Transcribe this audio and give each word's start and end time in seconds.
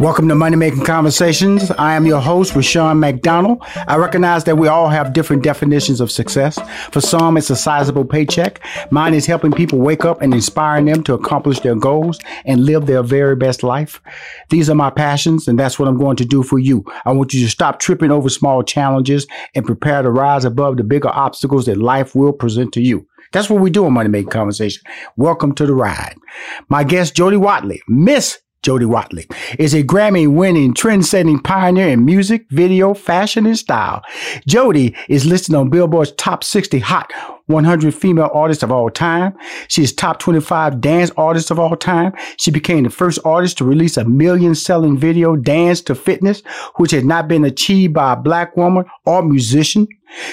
Welcome 0.00 0.28
to 0.28 0.34
Money 0.34 0.56
Making 0.56 0.84
Conversations. 0.84 1.70
I 1.70 1.94
am 1.94 2.04
your 2.04 2.20
host, 2.20 2.56
Rushion 2.56 2.98
McDonald. 2.98 3.62
I 3.86 3.96
recognize 3.96 4.42
that 4.42 4.58
we 4.58 4.66
all 4.66 4.88
have 4.88 5.12
different 5.12 5.44
definitions 5.44 6.00
of 6.00 6.10
success. 6.10 6.58
For 6.90 7.00
some, 7.00 7.36
it's 7.36 7.48
a 7.48 7.54
sizable 7.54 8.04
paycheck. 8.04 8.60
Mine 8.90 9.14
is 9.14 9.26
helping 9.26 9.52
people 9.52 9.78
wake 9.78 10.04
up 10.04 10.20
and 10.20 10.34
inspiring 10.34 10.86
them 10.86 11.04
to 11.04 11.14
accomplish 11.14 11.60
their 11.60 11.76
goals 11.76 12.18
and 12.44 12.64
live 12.64 12.86
their 12.86 13.04
very 13.04 13.36
best 13.36 13.62
life. 13.62 14.02
These 14.50 14.68
are 14.68 14.74
my 14.74 14.90
passions, 14.90 15.46
and 15.46 15.56
that's 15.60 15.78
what 15.78 15.88
I'm 15.88 15.98
going 15.98 16.16
to 16.16 16.24
do 16.24 16.42
for 16.42 16.58
you. 16.58 16.84
I 17.04 17.12
want 17.12 17.32
you 17.32 17.44
to 17.44 17.50
stop 17.50 17.78
tripping 17.78 18.10
over 18.10 18.28
small 18.28 18.64
challenges 18.64 19.28
and 19.54 19.64
prepare 19.64 20.02
to 20.02 20.10
rise 20.10 20.44
above 20.44 20.76
the 20.76 20.84
bigger 20.84 21.10
obstacles 21.10 21.66
that 21.66 21.76
life 21.76 22.16
will 22.16 22.32
present 22.32 22.72
to 22.72 22.80
you. 22.80 23.06
That's 23.30 23.48
what 23.48 23.60
we 23.60 23.70
do 23.70 23.86
on 23.86 23.92
Money 23.92 24.08
Making 24.08 24.30
Conversation. 24.30 24.82
Welcome 25.16 25.54
to 25.54 25.66
the 25.66 25.74
ride. 25.74 26.16
My 26.68 26.82
guest, 26.82 27.14
Jody 27.14 27.36
Watley, 27.36 27.80
Miss 27.88 28.40
Jody 28.64 28.86
Watley 28.86 29.26
is 29.58 29.74
a 29.74 29.84
Grammy 29.84 30.26
winning, 30.26 30.72
trend 30.72 31.04
setting 31.04 31.38
pioneer 31.38 31.88
in 31.88 32.06
music, 32.06 32.46
video, 32.48 32.94
fashion, 32.94 33.44
and 33.44 33.58
style. 33.58 34.02
Jody 34.48 34.96
is 35.06 35.26
listed 35.26 35.54
on 35.54 35.68
Billboard's 35.68 36.12
top 36.12 36.42
60 36.42 36.78
hot 36.78 37.12
100 37.46 37.94
female 37.94 38.30
artists 38.32 38.62
of 38.62 38.72
all 38.72 38.88
time. 38.88 39.36
She 39.68 39.82
is 39.82 39.92
top 39.92 40.18
25 40.18 40.80
dance 40.80 41.10
artist 41.18 41.50
of 41.50 41.58
all 41.58 41.76
time. 41.76 42.14
She 42.38 42.50
became 42.50 42.84
the 42.84 42.90
first 42.90 43.18
artist 43.22 43.58
to 43.58 43.66
release 43.66 43.98
a 43.98 44.04
million 44.06 44.54
selling 44.54 44.96
video, 44.96 45.36
Dance 45.36 45.82
to 45.82 45.94
Fitness, 45.94 46.42
which 46.76 46.92
had 46.92 47.04
not 47.04 47.28
been 47.28 47.44
achieved 47.44 47.92
by 47.92 48.14
a 48.14 48.16
black 48.16 48.56
woman 48.56 48.86
or 49.04 49.22
musician. 49.22 49.88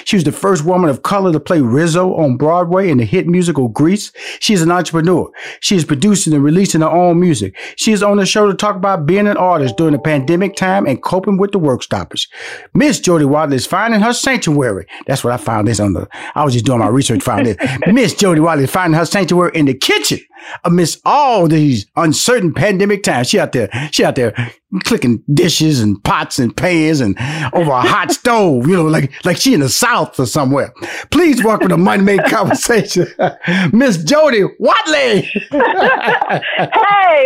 She 0.06 0.16
was 0.16 0.24
the 0.24 0.32
first 0.32 0.64
woman 0.64 0.90
of 0.90 1.04
color 1.04 1.32
to 1.32 1.40
play 1.40 1.62
Rizzo 1.62 2.14
on 2.16 2.38
Broadway 2.38 2.90
in 2.90 2.98
the 2.98 3.06
hit 3.06 3.28
musical 3.28 3.68
Grease. 3.68 4.12
She 4.40 4.54
is 4.54 4.62
an 4.62 4.72
entrepreneur. 4.72 5.32
She 5.60 5.76
is 5.76 5.86
producing 5.86 6.34
and 6.34 6.44
releasing 6.44 6.82
her 6.82 6.90
own 6.90 7.20
music. 7.20 7.56
She 7.76 7.92
is 7.92 8.04
on 8.04 8.18
the 8.18 8.26
show 8.26 8.48
to 8.48 8.54
talk 8.54 8.76
about 8.76 9.06
being 9.06 9.28
an 9.28 9.38
artist 9.38 9.78
during 9.78 9.94
the 9.94 10.00
pandemic 10.00 10.56
time 10.56 10.86
and 10.86 11.02
coping 11.02 11.38
with 11.38 11.52
the 11.52 11.60
work 11.60 11.84
stoppage. 11.84 12.30
Miss 12.74 13.00
Jody 13.00 13.26
Watley 13.26 13.56
is 13.56 13.66
finding 13.66 14.02
her 14.02 14.14
sanctuary. 14.14 14.86
That's 15.08 15.24
what 15.24 15.34
I 15.34 15.38
found 15.38 15.68
this 15.68 15.80
on 15.80 15.94
the, 15.94 16.08
I 16.36 16.44
was 16.44 16.54
just 16.54 16.66
doing 16.66 16.80
my 16.80 16.88
research, 16.88 17.24
found 17.24 17.46
this. 17.46 17.58
Miss 17.88 18.14
Jody 18.14 18.42
Watley 18.42 18.66
is 18.66 18.72
finding 18.72 18.98
her 18.98 19.06
sanctuary 19.06 19.52
in 19.54 19.66
the 19.66 19.74
kitchen 19.74 20.20
amidst 20.64 21.02
all 21.06 21.48
these 21.48 21.86
uncertain 21.96 22.54
pandemic 22.54 23.04
times. 23.04 23.30
She 23.30 23.40
out 23.40 23.52
there, 23.52 23.70
she 23.92 24.04
out 24.04 24.16
there 24.16 24.34
clicking 24.84 25.22
dishes 25.34 25.82
and 25.82 26.02
pots 26.04 26.40
and 26.40 26.56
pans 26.56 27.02
and 27.02 27.18
over 27.54 27.72
a 27.72 27.82
hot 27.82 28.12
stove, 28.12 28.68
you 28.68 28.76
know, 28.76 28.84
like 28.84 29.12
like 29.26 29.38
she 29.38 29.54
in 29.54 29.60
the 29.60 29.70
South 29.70 30.20
or 30.20 30.26
somewhere. 30.26 30.74
Please 31.12 31.44
welcome 31.44 31.70
to 31.70 31.78
Money 31.78 32.04
Made 32.04 32.24
Conversation, 32.30 33.08
Miss 33.74 34.04
Jody 34.04 34.44
Watley. 34.60 35.22
hey, 35.22 35.60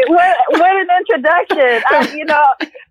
what 0.07 0.35
what 0.49 0.75
an 0.75 0.87
introduction! 0.99 1.83
I, 1.89 2.13
you 2.15 2.25
know, 2.25 2.45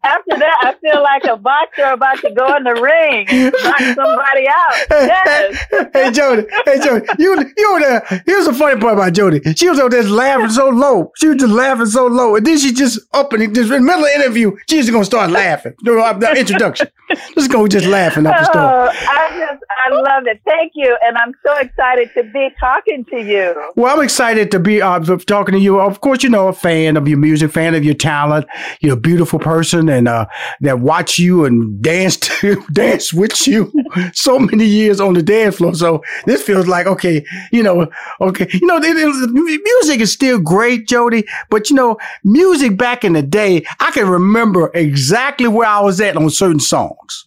after 0.04 0.38
that, 0.38 0.56
I 0.62 0.74
feel 0.80 1.02
like 1.02 1.24
a 1.24 1.36
boxer 1.36 1.84
about 1.84 2.18
to 2.18 2.30
go 2.30 2.56
in 2.56 2.64
the 2.64 2.74
ring, 2.74 3.26
knock 3.64 3.78
somebody 3.78 4.46
out. 4.48 4.74
Yes. 4.90 5.64
Hey, 5.70 5.90
hey 5.94 6.12
Jody, 6.12 6.46
hey 6.64 6.78
Jody, 6.80 7.06
you 7.18 7.52
you 7.56 7.80
there. 7.80 8.22
Here's 8.26 8.46
the 8.46 8.54
funny 8.54 8.80
part 8.80 8.94
about 8.94 9.12
Jody. 9.12 9.40
She 9.54 9.68
was 9.68 9.78
over 9.80 9.90
there 9.90 10.02
laughing 10.14 10.50
so 10.50 10.68
low. 10.68 11.12
She 11.16 11.28
was 11.28 11.36
just 11.36 11.52
laughing 11.52 11.86
so 11.86 12.06
low, 12.06 12.36
and 12.36 12.46
then 12.46 12.58
she 12.58 12.72
just 12.72 13.00
up 13.12 13.32
and 13.32 13.54
just 13.54 13.70
in 13.70 13.76
the 13.76 13.80
middle 13.80 14.04
of 14.04 14.06
the 14.06 14.14
interview, 14.14 14.56
she's 14.68 14.86
just 14.86 14.92
gonna 14.92 15.04
start 15.04 15.30
laughing. 15.30 15.74
during 15.82 16.20
The 16.20 16.34
introduction, 16.38 16.88
just 17.34 17.50
go 17.50 17.66
just 17.66 17.86
laughing 17.86 18.26
up 18.26 18.36
the. 18.52 18.58
Oh, 18.58 18.88
I 18.90 19.28
just 19.38 19.62
I 19.86 19.90
love 19.90 20.26
it. 20.26 20.40
Thank 20.44 20.72
you, 20.74 20.96
and 21.04 21.16
I'm 21.18 21.34
so 21.44 21.56
excited 21.58 22.10
to 22.14 22.22
be 22.24 22.48
talking 22.58 23.04
to 23.10 23.22
you. 23.22 23.54
Well, 23.76 23.96
I'm 23.96 24.02
excited 24.02 24.50
to 24.52 24.58
be 24.58 24.80
uh, 24.80 25.00
talking 25.00 25.54
to 25.54 25.60
you. 25.60 25.80
Of 25.80 26.00
course, 26.00 26.22
you 26.22 26.30
know, 26.30 26.48
a 26.48 26.52
fan 26.52 26.96
of 26.96 27.08
your 27.08 27.18
music, 27.18 27.50
fan 27.50 27.74
of 27.74 27.84
your 27.84 27.94
talent. 27.94 28.46
You're 28.80 28.94
a 28.94 29.00
beautiful 29.00 29.38
person, 29.38 29.88
and 29.88 30.08
uh, 30.08 30.26
that 30.60 30.80
watch 30.80 31.18
you 31.18 31.44
and 31.44 31.82
dance 31.82 32.16
to 32.40 32.64
dance 32.72 33.12
with 33.12 33.46
you 33.46 33.72
so 34.12 34.38
many 34.38 34.64
years 34.64 35.00
on 35.00 35.14
the 35.14 35.22
dance 35.22 35.56
floor. 35.56 35.74
So 35.74 36.02
this 36.26 36.42
feels 36.42 36.66
like 36.66 36.86
okay, 36.86 37.24
you 37.52 37.62
know, 37.62 37.88
okay, 38.20 38.48
you 38.52 38.66
know, 38.66 38.76
it, 38.76 38.96
it, 38.96 39.62
music 39.64 40.03
is 40.04 40.12
still 40.12 40.38
great, 40.38 40.86
Jody, 40.86 41.24
but 41.50 41.68
you 41.70 41.76
know, 41.76 41.98
music 42.22 42.78
back 42.78 43.04
in 43.04 43.14
the 43.14 43.22
day, 43.22 43.64
I 43.80 43.90
can 43.90 44.08
remember 44.08 44.70
exactly 44.74 45.48
where 45.48 45.66
I 45.68 45.80
was 45.80 46.00
at 46.00 46.16
on 46.16 46.30
certain 46.30 46.60
songs. 46.60 47.26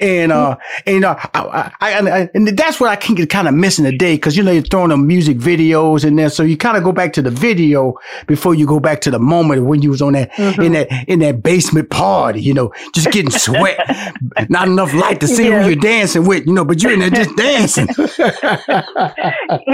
And 0.00 0.32
uh, 0.32 0.56
and 0.86 1.04
uh, 1.04 1.16
I, 1.34 1.72
I, 1.80 1.98
I, 1.98 2.30
and 2.34 2.48
that's 2.48 2.80
what 2.80 2.90
I 2.90 2.96
can 2.96 3.14
get 3.14 3.30
kind 3.30 3.48
of 3.48 3.54
missing 3.54 3.84
today 3.84 4.16
because 4.16 4.36
you 4.36 4.42
know 4.42 4.52
you're 4.52 4.62
throwing 4.62 4.90
them 4.90 5.06
music 5.06 5.38
videos 5.38 6.04
in 6.04 6.16
there, 6.16 6.30
so 6.30 6.42
you 6.42 6.56
kind 6.56 6.76
of 6.76 6.84
go 6.84 6.92
back 6.92 7.12
to 7.14 7.22
the 7.22 7.30
video 7.30 7.94
before 8.26 8.54
you 8.54 8.66
go 8.66 8.80
back 8.80 9.00
to 9.02 9.10
the 9.10 9.18
moment 9.18 9.64
when 9.64 9.82
you 9.82 9.90
was 9.90 10.02
on 10.02 10.12
that 10.12 10.30
mm-hmm. 10.32 10.62
in 10.62 10.72
that 10.72 11.08
in 11.08 11.20
that 11.20 11.42
basement 11.42 11.90
party, 11.90 12.40
you 12.40 12.54
know, 12.54 12.72
just 12.94 13.10
getting 13.10 13.30
sweat, 13.30 13.78
not 14.48 14.68
enough 14.68 14.92
light 14.94 15.20
to 15.20 15.28
see 15.28 15.48
yeah. 15.48 15.62
who 15.62 15.70
you're 15.70 15.80
dancing 15.80 16.26
with, 16.26 16.46
you 16.46 16.52
know, 16.52 16.64
but 16.64 16.82
you're 16.82 16.92
in 16.92 17.00
there 17.00 17.10
just 17.10 17.36
dancing. 17.36 17.88
you 17.96 18.06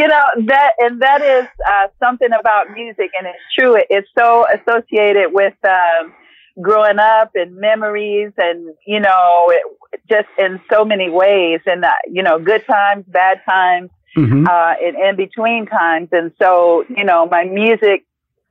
know 0.08 0.24
that, 0.46 0.72
and 0.78 1.00
that 1.02 1.22
is 1.22 1.46
uh, 1.68 1.88
something 2.02 2.30
about 2.38 2.70
music, 2.72 3.10
and 3.18 3.26
it's 3.26 3.42
true. 3.58 3.76
It's 3.90 4.08
so 4.16 4.46
associated 4.54 5.32
with. 5.32 5.54
Um, 5.64 6.14
growing 6.60 6.98
up 6.98 7.32
and 7.34 7.56
memories 7.56 8.32
and, 8.36 8.74
you 8.86 9.00
know, 9.00 9.46
it, 9.48 9.62
just 10.08 10.28
in 10.38 10.60
so 10.70 10.84
many 10.84 11.08
ways 11.08 11.60
and, 11.66 11.84
uh, 11.84 11.92
you 12.06 12.22
know, 12.22 12.38
good 12.38 12.64
times, 12.66 13.04
bad 13.08 13.40
times, 13.48 13.90
mm-hmm. 14.16 14.46
uh, 14.46 14.74
and 14.82 14.96
in 14.96 15.16
between 15.16 15.66
times. 15.66 16.08
And 16.12 16.32
so, 16.40 16.84
you 16.88 17.04
know, 17.04 17.26
my 17.26 17.44
music, 17.44 18.04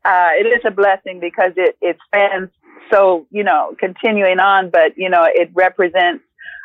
uh, 0.06 0.30
it 0.34 0.48
is 0.48 0.62
a 0.66 0.72
blessing 0.72 1.20
because 1.20 1.54
it, 1.58 1.78
it 1.82 1.98
spans 2.06 2.50
so, 2.92 3.28
you 3.32 3.44
know, 3.44 3.76
continuing 3.80 4.40
on, 4.40 4.70
but, 4.70 4.98
you 4.98 5.10
know, 5.10 5.26
it 5.26 5.50
represents 5.54 6.24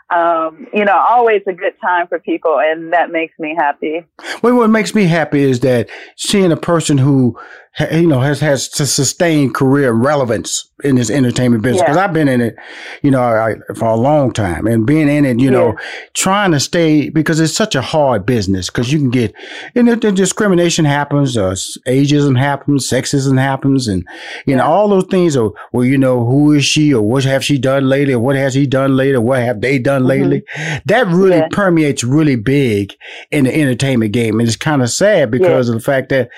um, 0.09 0.69
you 0.73 0.85
know, 0.85 0.97
always 0.97 1.43
a 1.49 1.53
good 1.53 1.75
time 1.81 2.07
for 2.07 2.21
people, 2.21 2.59
and 2.61 2.93
that 2.93 3.11
makes 3.11 3.37
me 3.39 3.57
happy. 3.57 4.07
Well, 4.43 4.57
what 4.57 4.71
makes 4.71 4.95
me 4.95 5.05
happy 5.07 5.43
is 5.43 5.61
that 5.61 5.89
seeing 6.17 6.53
a 6.53 6.57
person 6.57 6.99
who 6.99 7.37
you 7.79 8.07
know, 8.07 8.21
has 8.21 8.41
has 8.41 8.69
to 8.71 8.87
sustain 8.87 9.53
career 9.53 9.93
relevance 9.93 10.71
in 10.85 10.97
this 10.97 11.11
entertainment 11.11 11.63
business. 11.63 11.83
Because 11.83 11.97
yeah. 11.97 12.05
I've 12.05 12.13
been 12.13 12.29
in 12.29 12.41
it, 12.41 12.57
you 13.03 13.11
know, 13.11 13.23
I, 13.23 13.57
for 13.75 13.87
a 13.87 13.97
long 13.97 14.33
time, 14.33 14.67
and 14.67 14.87
being 14.87 15.09
in 15.09 15.25
it, 15.25 15.39
you 15.39 15.47
yeah. 15.47 15.59
know, 15.59 15.79
trying 16.15 16.53
to 16.53 16.61
stay 16.61 17.11
because 17.11 17.41
it's 17.41 17.55
such 17.55 17.75
a 17.75 17.83
hard 17.83 18.25
business. 18.25 18.71
Because 18.71 18.93
you 18.93 18.99
can 18.99 19.11
get, 19.11 19.35
and 19.75 19.89
the, 19.89 19.97
the 19.97 20.13
discrimination 20.13 20.85
happens, 20.85 21.37
uh, 21.37 21.55
ageism 21.87 22.39
happens, 22.39 22.89
sexism 22.89 23.39
happens, 23.39 23.89
and 23.89 24.03
you 24.47 24.53
yeah. 24.53 24.57
know, 24.57 24.67
all 24.67 24.89
those 24.89 25.07
things. 25.07 25.37
Are 25.37 25.51
well, 25.73 25.85
you 25.85 25.99
know, 25.99 26.25
who 26.25 26.53
is 26.53 26.65
she, 26.65 26.95
or 26.95 27.03
what 27.03 27.25
have 27.25 27.45
she 27.45 27.59
done 27.59 27.89
lately, 27.89 28.15
or 28.15 28.21
what 28.21 28.37
has 28.37 28.55
he 28.55 28.67
done 28.67 28.97
lately, 28.97 29.17
or 29.17 29.21
what 29.21 29.41
have 29.41 29.61
they 29.61 29.79
done 29.79 30.03
mm-hmm. 30.03 30.31
lately? 30.31 30.45
That 30.87 31.07
really 31.09 31.43
permeates 31.51 32.05
really 32.05 32.37
big 32.37 32.95
in 33.31 33.45
the 33.45 33.55
entertainment 33.55 34.13
game, 34.13 34.41
and 34.41 34.49
it's 34.49 34.57
kind 34.57 34.81
of 34.81 34.89
sad 34.89 35.31
because 35.31 35.69
of 35.69 35.75
the 35.75 35.81
fact 35.81 36.09
that 36.09 36.31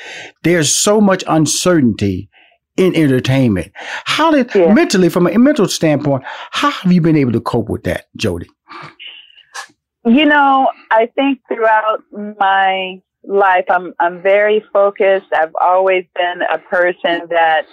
there's 0.43 0.75
so 0.75 1.01
much 1.01 1.23
uncertainty 1.29 2.29
in 2.77 2.95
entertainment. 2.95 3.73
How 4.05 4.31
did 4.31 4.55
yeah. 4.55 4.73
mentally, 4.73 5.09
from 5.09 5.27
a 5.27 5.39
mental 5.39 5.69
standpoint, 5.69 6.25
how 6.51 6.71
have 6.71 6.93
you 6.93 7.01
been 7.01 7.17
able 7.17 7.33
to 7.33 7.41
cope 7.41 7.69
with 7.69 7.83
that, 7.85 8.07
Jody? 8.17 8.49
You 10.05 10.25
know, 10.25 10.71
I 10.91 11.07
think 11.15 11.41
throughout 11.49 12.03
my 12.39 13.03
life, 13.25 13.65
I'm 13.69 13.93
I'm 13.99 14.23
very 14.23 14.65
focused. 14.73 15.27
I've 15.35 15.55
always 15.61 16.05
been 16.15 16.41
a 16.43 16.59
person 16.59 17.29
that 17.29 17.67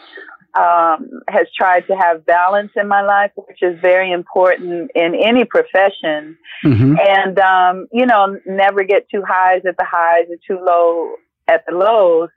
um, 0.57 1.21
has 1.29 1.47
tried 1.55 1.85
to 1.88 1.95
have 1.95 2.25
balance 2.25 2.71
in 2.75 2.88
my 2.88 3.01
life, 3.01 3.31
which 3.35 3.59
is 3.61 3.79
very 3.79 4.11
important 4.11 4.91
in 4.95 5.15
any 5.15 5.45
profession. 5.45 6.38
Mm-hmm. 6.65 6.95
And 6.99 7.39
um, 7.39 7.88
you 7.91 8.05
know, 8.05 8.38
never 8.45 8.83
get 8.83 9.07
too 9.09 9.23
highs 9.25 9.61
at 9.67 9.77
the 9.77 9.85
highs 9.85 10.25
or 10.29 10.38
too 10.47 10.61
low 10.61 11.15
at 11.47 11.63
the 11.67 11.75
lows. 11.75 12.29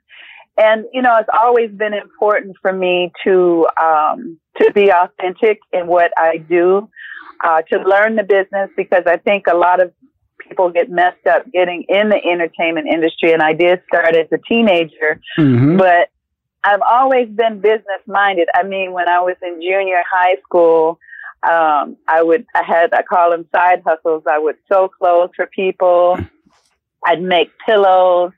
And, 0.59 0.85
you 0.93 1.01
know, 1.01 1.15
it's 1.17 1.29
always 1.33 1.71
been 1.71 1.93
important 1.93 2.57
for 2.61 2.73
me 2.73 3.13
to, 3.23 3.65
um, 3.81 4.37
to 4.57 4.71
be 4.73 4.91
authentic 4.91 5.59
in 5.71 5.87
what 5.87 6.11
I 6.17 6.37
do, 6.37 6.89
uh, 7.41 7.61
to 7.61 7.79
learn 7.79 8.17
the 8.17 8.23
business 8.23 8.69
because 8.75 9.03
I 9.07 9.17
think 9.17 9.45
a 9.47 9.55
lot 9.55 9.81
of 9.81 9.93
people 10.39 10.69
get 10.69 10.89
messed 10.89 11.25
up 11.27 11.49
getting 11.53 11.85
in 11.87 12.09
the 12.09 12.17
entertainment 12.17 12.87
industry. 12.87 13.31
And 13.31 13.41
I 13.41 13.53
did 13.53 13.81
start 13.87 14.15
as 14.17 14.27
a 14.33 14.37
teenager, 14.37 15.21
mm-hmm. 15.37 15.77
but 15.77 16.09
I've 16.63 16.81
always 16.81 17.29
been 17.29 17.61
business 17.61 18.01
minded. 18.05 18.49
I 18.53 18.63
mean, 18.63 18.91
when 18.91 19.07
I 19.07 19.21
was 19.21 19.37
in 19.41 19.61
junior 19.61 20.03
high 20.11 20.35
school, 20.43 20.99
um, 21.43 21.95
I 22.05 22.21
would, 22.21 22.45
I 22.53 22.63
had, 22.63 22.93
I 22.93 23.01
call 23.03 23.31
them 23.31 23.47
side 23.55 23.81
hustles. 23.85 24.23
I 24.29 24.39
would 24.39 24.57
sew 24.69 24.89
clothes 24.89 25.31
for 25.37 25.45
people. 25.45 26.17
I'd 27.05 27.21
make 27.21 27.49
pillows 27.65 28.33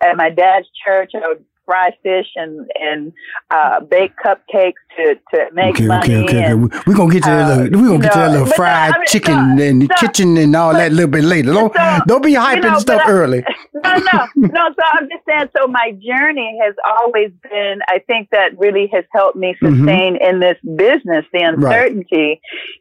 at 0.00 0.16
my 0.16 0.30
dad's 0.30 0.68
church. 0.84 1.10
I 1.16 1.26
would 1.26 1.44
fry 1.64 1.90
fish 2.02 2.26
and 2.36 2.70
and 2.80 3.12
uh, 3.50 3.80
bake 3.80 4.12
cupcakes 4.24 4.74
to 4.96 5.14
to 5.32 5.46
make 5.52 5.76
okay, 5.76 5.86
money. 5.86 6.14
Okay, 6.14 6.24
okay, 6.24 6.44
and, 6.44 6.64
okay. 6.64 6.80
We're 6.86 6.96
gonna 6.96 7.12
get 7.12 7.22
to 7.24 7.30
uh, 7.30 7.56
little, 7.56 7.80
we're 7.80 7.88
gonna 7.88 8.02
get 8.02 8.12
to 8.12 8.18
that 8.18 8.30
little 8.30 8.46
fried 8.46 8.90
no, 8.90 8.96
I 8.96 8.98
mean, 8.98 9.06
chicken 9.06 9.56
no, 9.56 9.64
and 9.64 9.82
the 9.82 9.88
kitchen 9.98 10.36
and 10.36 10.54
all 10.56 10.72
that 10.72 10.92
a 10.92 10.94
little 10.94 11.10
bit 11.10 11.24
later. 11.24 11.52
Don't, 11.52 11.74
so, 11.74 11.98
don't 12.06 12.22
be 12.22 12.34
hyping 12.34 12.64
you 12.64 12.70
know, 12.70 12.78
stuff 12.78 13.02
I- 13.04 13.10
early. 13.10 13.44
no, 13.74 13.94
no, 13.94 14.28
no. 14.36 14.62
So 14.74 14.82
I'm 14.92 15.08
just 15.08 15.24
saying. 15.28 15.48
So 15.56 15.66
my 15.66 15.92
journey 15.92 16.58
has 16.62 16.74
always 17.00 17.30
been. 17.42 17.80
I 17.88 17.98
think 18.06 18.30
that 18.30 18.58
really 18.58 18.88
has 18.92 19.04
helped 19.12 19.36
me 19.36 19.54
Mhm. 19.62 19.78
sustain 19.78 20.16
in 20.16 20.40
this 20.40 20.58
business. 20.76 21.24
The 21.32 21.42
uncertainty 21.42 22.40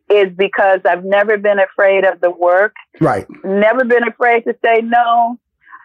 is 0.09 0.31
because 0.37 0.79
I've 0.85 1.03
never 1.05 1.37
been 1.37 1.59
afraid 1.59 2.05
of 2.05 2.21
the 2.21 2.29
work. 2.31 2.73
Right. 2.99 3.25
Never 3.43 3.85
been 3.85 4.07
afraid 4.07 4.41
to 4.41 4.55
say 4.63 4.81
no. 4.81 5.39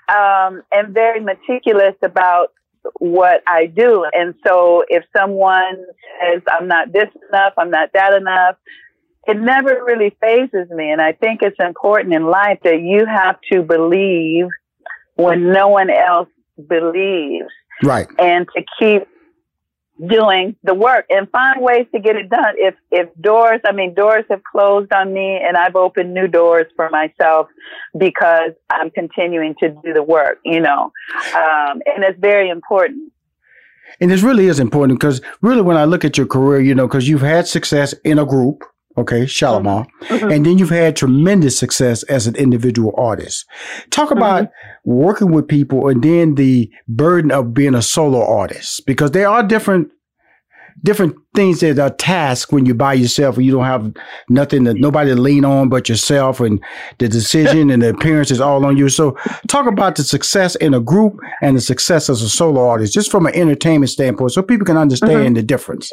Um, 0.08 0.62
and 0.72 0.94
very 0.94 1.20
meticulous 1.20 1.94
about 2.02 2.52
what 2.98 3.42
I 3.46 3.66
do. 3.66 4.06
And 4.12 4.34
so 4.46 4.84
if 4.88 5.04
someone 5.16 5.76
says 6.20 6.42
I'm 6.50 6.68
not 6.68 6.92
this 6.92 7.08
enough, 7.30 7.52
I'm 7.56 7.70
not 7.70 7.90
that 7.94 8.14
enough, 8.14 8.56
it 9.26 9.38
never 9.38 9.82
really 9.84 10.16
phases 10.20 10.70
me. 10.70 10.90
And 10.90 11.00
I 11.00 11.12
think 11.12 11.42
it's 11.42 11.56
important 11.58 12.14
in 12.14 12.24
life 12.26 12.58
that 12.64 12.80
you 12.80 13.04
have 13.06 13.36
to 13.52 13.62
believe 13.62 14.46
when 15.16 15.52
no 15.52 15.68
one 15.68 15.90
else 15.90 16.28
believes 16.68 17.48
Right. 17.82 18.08
and 18.18 18.48
to 18.56 18.64
keep 18.78 19.06
doing 20.06 20.54
the 20.62 20.74
work 20.74 21.06
and 21.10 21.28
find 21.30 21.60
ways 21.60 21.86
to 21.92 22.00
get 22.00 22.16
it 22.16 22.30
done. 22.30 22.54
If 22.56 22.74
if 22.90 23.08
doors, 23.20 23.60
I 23.64 23.72
mean 23.72 23.94
doors 23.94 24.24
have 24.30 24.42
closed 24.44 24.92
on 24.92 25.12
me 25.12 25.36
and 25.36 25.56
I've 25.56 25.76
opened 25.76 26.14
new 26.14 26.28
doors 26.28 26.66
for 26.76 26.88
myself 26.90 27.48
because 27.98 28.52
I'm 28.70 28.90
continuing 28.90 29.54
to 29.60 29.70
do 29.70 29.92
the 29.92 30.02
work, 30.02 30.38
you 30.44 30.60
know. 30.60 30.92
Um, 31.34 31.82
and 31.86 32.04
it's 32.04 32.18
very 32.20 32.48
important. 32.48 33.12
And 34.00 34.10
this 34.10 34.22
really 34.22 34.46
is 34.46 34.60
important 34.60 35.00
because 35.00 35.20
really, 35.40 35.62
when 35.62 35.76
I 35.76 35.84
look 35.84 36.04
at 36.04 36.16
your 36.16 36.26
career, 36.26 36.60
you 36.60 36.74
know, 36.74 36.86
because 36.86 37.08
you've 37.08 37.22
had 37.22 37.48
success 37.48 37.94
in 38.04 38.18
a 38.18 38.26
group, 38.26 38.64
okay, 38.98 39.22
Shalamar, 39.22 39.86
Mhm. 40.08 40.34
and 40.34 40.46
then 40.46 40.58
you've 40.58 40.70
had 40.70 40.96
tremendous 40.96 41.58
success 41.58 42.02
as 42.04 42.26
an 42.26 42.36
individual 42.36 42.94
artist. 42.96 43.46
Talk 43.90 44.10
about 44.10 44.44
mm-hmm. 44.44 44.90
working 44.90 45.32
with 45.32 45.48
people 45.48 45.88
and 45.88 46.02
then 46.02 46.34
the 46.34 46.70
burden 46.88 47.30
of 47.30 47.54
being 47.54 47.74
a 47.74 47.82
solo 47.82 48.24
artist 48.24 48.84
because 48.86 49.12
there 49.12 49.28
are 49.28 49.42
different 49.42 49.88
different 50.82 51.16
things 51.34 51.60
that 51.60 51.78
are 51.78 51.90
tasks 51.90 52.52
when 52.52 52.66
you're 52.66 52.74
by 52.74 52.92
yourself 52.92 53.36
and 53.36 53.44
you 53.44 53.52
don't 53.52 53.64
have 53.64 53.92
nothing 54.28 54.64
that 54.64 54.76
nobody 54.76 55.14
to 55.14 55.20
lean 55.20 55.44
on 55.44 55.68
but 55.68 55.88
yourself 55.88 56.40
and 56.40 56.62
the 56.98 57.08
decision 57.08 57.70
and 57.72 57.82
the 57.82 57.90
appearance 57.90 58.30
is 58.30 58.40
all 58.40 58.64
on 58.64 58.76
you. 58.76 58.88
So 58.88 59.16
talk 59.48 59.66
about 59.66 59.96
the 59.96 60.04
success 60.04 60.54
in 60.56 60.74
a 60.74 60.80
group 60.80 61.18
and 61.42 61.56
the 61.56 61.60
success 61.60 62.08
as 62.08 62.22
a 62.22 62.28
solo 62.28 62.68
artist, 62.68 62.92
just 62.92 63.10
from 63.10 63.26
an 63.26 63.34
entertainment 63.34 63.90
standpoint, 63.90 64.32
so 64.32 64.42
people 64.42 64.66
can 64.66 64.76
understand 64.76 65.12
mm-hmm. 65.12 65.34
the 65.34 65.42
difference. 65.42 65.92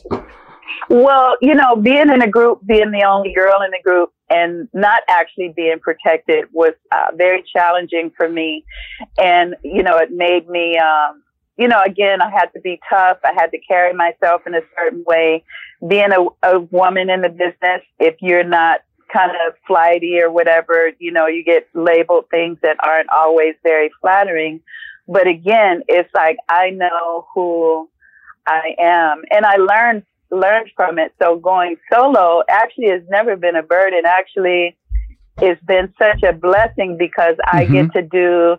Well, 0.89 1.37
you 1.41 1.55
know, 1.55 1.75
being 1.75 2.09
in 2.09 2.21
a 2.21 2.29
group, 2.29 2.65
being 2.65 2.91
the 2.91 3.03
only 3.03 3.33
girl 3.33 3.61
in 3.61 3.71
the 3.71 3.81
group, 3.83 4.11
and 4.29 4.67
not 4.73 5.01
actually 5.07 5.53
being 5.55 5.79
protected 5.79 6.45
was 6.51 6.73
uh, 6.91 7.11
very 7.15 7.43
challenging 7.55 8.11
for 8.17 8.27
me. 8.27 8.65
And, 9.17 9.55
you 9.63 9.83
know, 9.83 9.97
it 9.97 10.11
made 10.11 10.49
me, 10.49 10.77
um, 10.77 11.23
you 11.57 11.67
know, 11.67 11.81
again, 11.83 12.21
I 12.21 12.29
had 12.31 12.47
to 12.53 12.59
be 12.59 12.79
tough. 12.89 13.17
I 13.23 13.33
had 13.35 13.51
to 13.51 13.59
carry 13.59 13.93
myself 13.93 14.41
in 14.47 14.55
a 14.55 14.61
certain 14.75 15.03
way. 15.05 15.43
Being 15.87 16.09
a, 16.11 16.25
a 16.55 16.59
woman 16.59 17.09
in 17.09 17.21
the 17.21 17.29
business, 17.29 17.81
if 17.99 18.15
you're 18.21 18.43
not 18.43 18.81
kind 19.13 19.31
of 19.47 19.53
flighty 19.67 20.19
or 20.19 20.31
whatever, 20.31 20.91
you 20.99 21.11
know, 21.11 21.27
you 21.27 21.43
get 21.43 21.67
labeled 21.73 22.25
things 22.31 22.57
that 22.63 22.77
aren't 22.83 23.09
always 23.09 23.53
very 23.63 23.91
flattering. 24.01 24.61
But 25.07 25.27
again, 25.27 25.83
it's 25.87 26.09
like 26.15 26.37
I 26.49 26.71
know 26.71 27.27
who 27.33 27.89
I 28.47 28.75
am, 28.79 29.23
and 29.29 29.45
I 29.45 29.57
learned 29.57 30.03
learned 30.31 30.71
from 30.75 30.99
it. 30.99 31.13
So 31.21 31.37
going 31.37 31.77
solo 31.91 32.43
actually 32.49 32.89
has 32.89 33.01
never 33.09 33.35
been 33.35 33.55
a 33.55 33.63
burden. 33.63 34.01
Actually, 34.05 34.77
it's 35.41 35.63
been 35.63 35.93
such 35.97 36.23
a 36.23 36.33
blessing 36.33 36.97
because 36.97 37.35
I 37.45 37.65
mm-hmm. 37.65 37.73
get 37.73 37.93
to 37.93 38.01
do, 38.01 38.57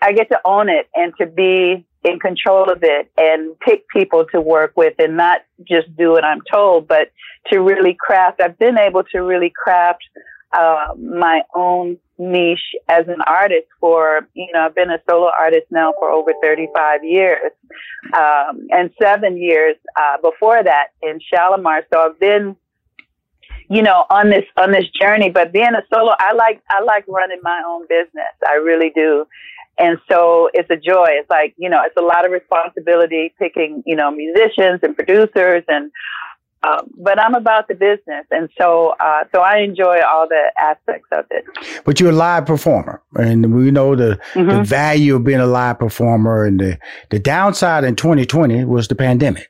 I 0.00 0.12
get 0.12 0.28
to 0.30 0.40
own 0.44 0.68
it 0.68 0.88
and 0.94 1.12
to 1.18 1.26
be 1.26 1.84
in 2.04 2.18
control 2.18 2.70
of 2.70 2.78
it 2.82 3.10
and 3.16 3.58
pick 3.60 3.88
people 3.88 4.24
to 4.32 4.40
work 4.40 4.72
with 4.76 4.94
and 4.98 5.16
not 5.16 5.42
just 5.68 5.94
do 5.96 6.10
what 6.12 6.24
I'm 6.24 6.40
told, 6.52 6.88
but 6.88 7.12
to 7.50 7.60
really 7.60 7.96
craft. 7.98 8.40
I've 8.40 8.58
been 8.58 8.78
able 8.78 9.04
to 9.12 9.18
really 9.18 9.52
craft 9.54 10.02
uh, 10.52 10.88
my 10.98 11.42
own 11.54 11.98
niche 12.18 12.74
as 12.88 13.08
an 13.08 13.20
artist 13.26 13.66
for, 13.80 14.28
you 14.34 14.48
know, 14.52 14.66
I've 14.66 14.74
been 14.74 14.90
a 14.90 15.00
solo 15.08 15.30
artist 15.36 15.66
now 15.70 15.92
for 15.98 16.10
over 16.10 16.32
35 16.42 17.04
years, 17.04 17.52
um, 18.16 18.66
and 18.70 18.90
seven 19.00 19.36
years 19.36 19.76
uh, 19.96 20.18
before 20.22 20.62
that 20.62 20.88
in 21.02 21.18
Shalamar. 21.32 21.82
So 21.92 22.00
I've 22.00 22.20
been, 22.20 22.56
you 23.68 23.82
know, 23.82 24.04
on 24.10 24.30
this 24.30 24.44
on 24.56 24.72
this 24.72 24.84
journey. 25.00 25.30
But 25.30 25.52
being 25.52 25.74
a 25.74 25.82
solo, 25.92 26.12
I 26.18 26.34
like 26.34 26.62
I 26.70 26.82
like 26.82 27.04
running 27.08 27.40
my 27.42 27.62
own 27.66 27.86
business. 27.88 28.34
I 28.46 28.54
really 28.54 28.90
do. 28.94 29.26
And 29.78 29.98
so 30.10 30.50
it's 30.52 30.68
a 30.70 30.76
joy. 30.76 31.06
It's 31.10 31.30
like, 31.30 31.54
you 31.56 31.70
know, 31.70 31.80
it's 31.84 31.96
a 31.96 32.02
lot 32.02 32.26
of 32.26 32.32
responsibility 32.32 33.34
picking, 33.38 33.82
you 33.86 33.96
know, 33.96 34.10
musicians 34.10 34.80
and 34.82 34.94
producers 34.94 35.64
and 35.66 35.90
um, 36.64 36.88
but 36.98 37.18
I'm 37.18 37.34
about 37.34 37.68
the 37.68 37.74
business, 37.74 38.24
and 38.30 38.48
so 38.58 38.94
uh, 39.00 39.24
so 39.34 39.40
I 39.40 39.58
enjoy 39.58 40.00
all 40.00 40.28
the 40.28 40.52
aspects 40.58 41.08
of 41.12 41.24
it. 41.30 41.44
But 41.84 41.98
you're 42.00 42.10
a 42.10 42.12
live 42.12 42.46
performer, 42.46 43.02
and 43.14 43.54
we 43.54 43.70
know 43.70 43.96
the, 43.96 44.18
the 44.34 44.40
Mhm. 44.40 44.64
value 44.66 45.16
of 45.16 45.24
being 45.24 45.40
a 45.40 45.46
live 45.46 45.78
performer. 45.78 46.44
And 46.44 46.60
the, 46.60 46.78
the 47.10 47.18
downside 47.18 47.84
in 47.84 47.96
2020 47.96 48.64
was 48.64 48.88
the 48.88 48.94
pandemic. 48.94 49.48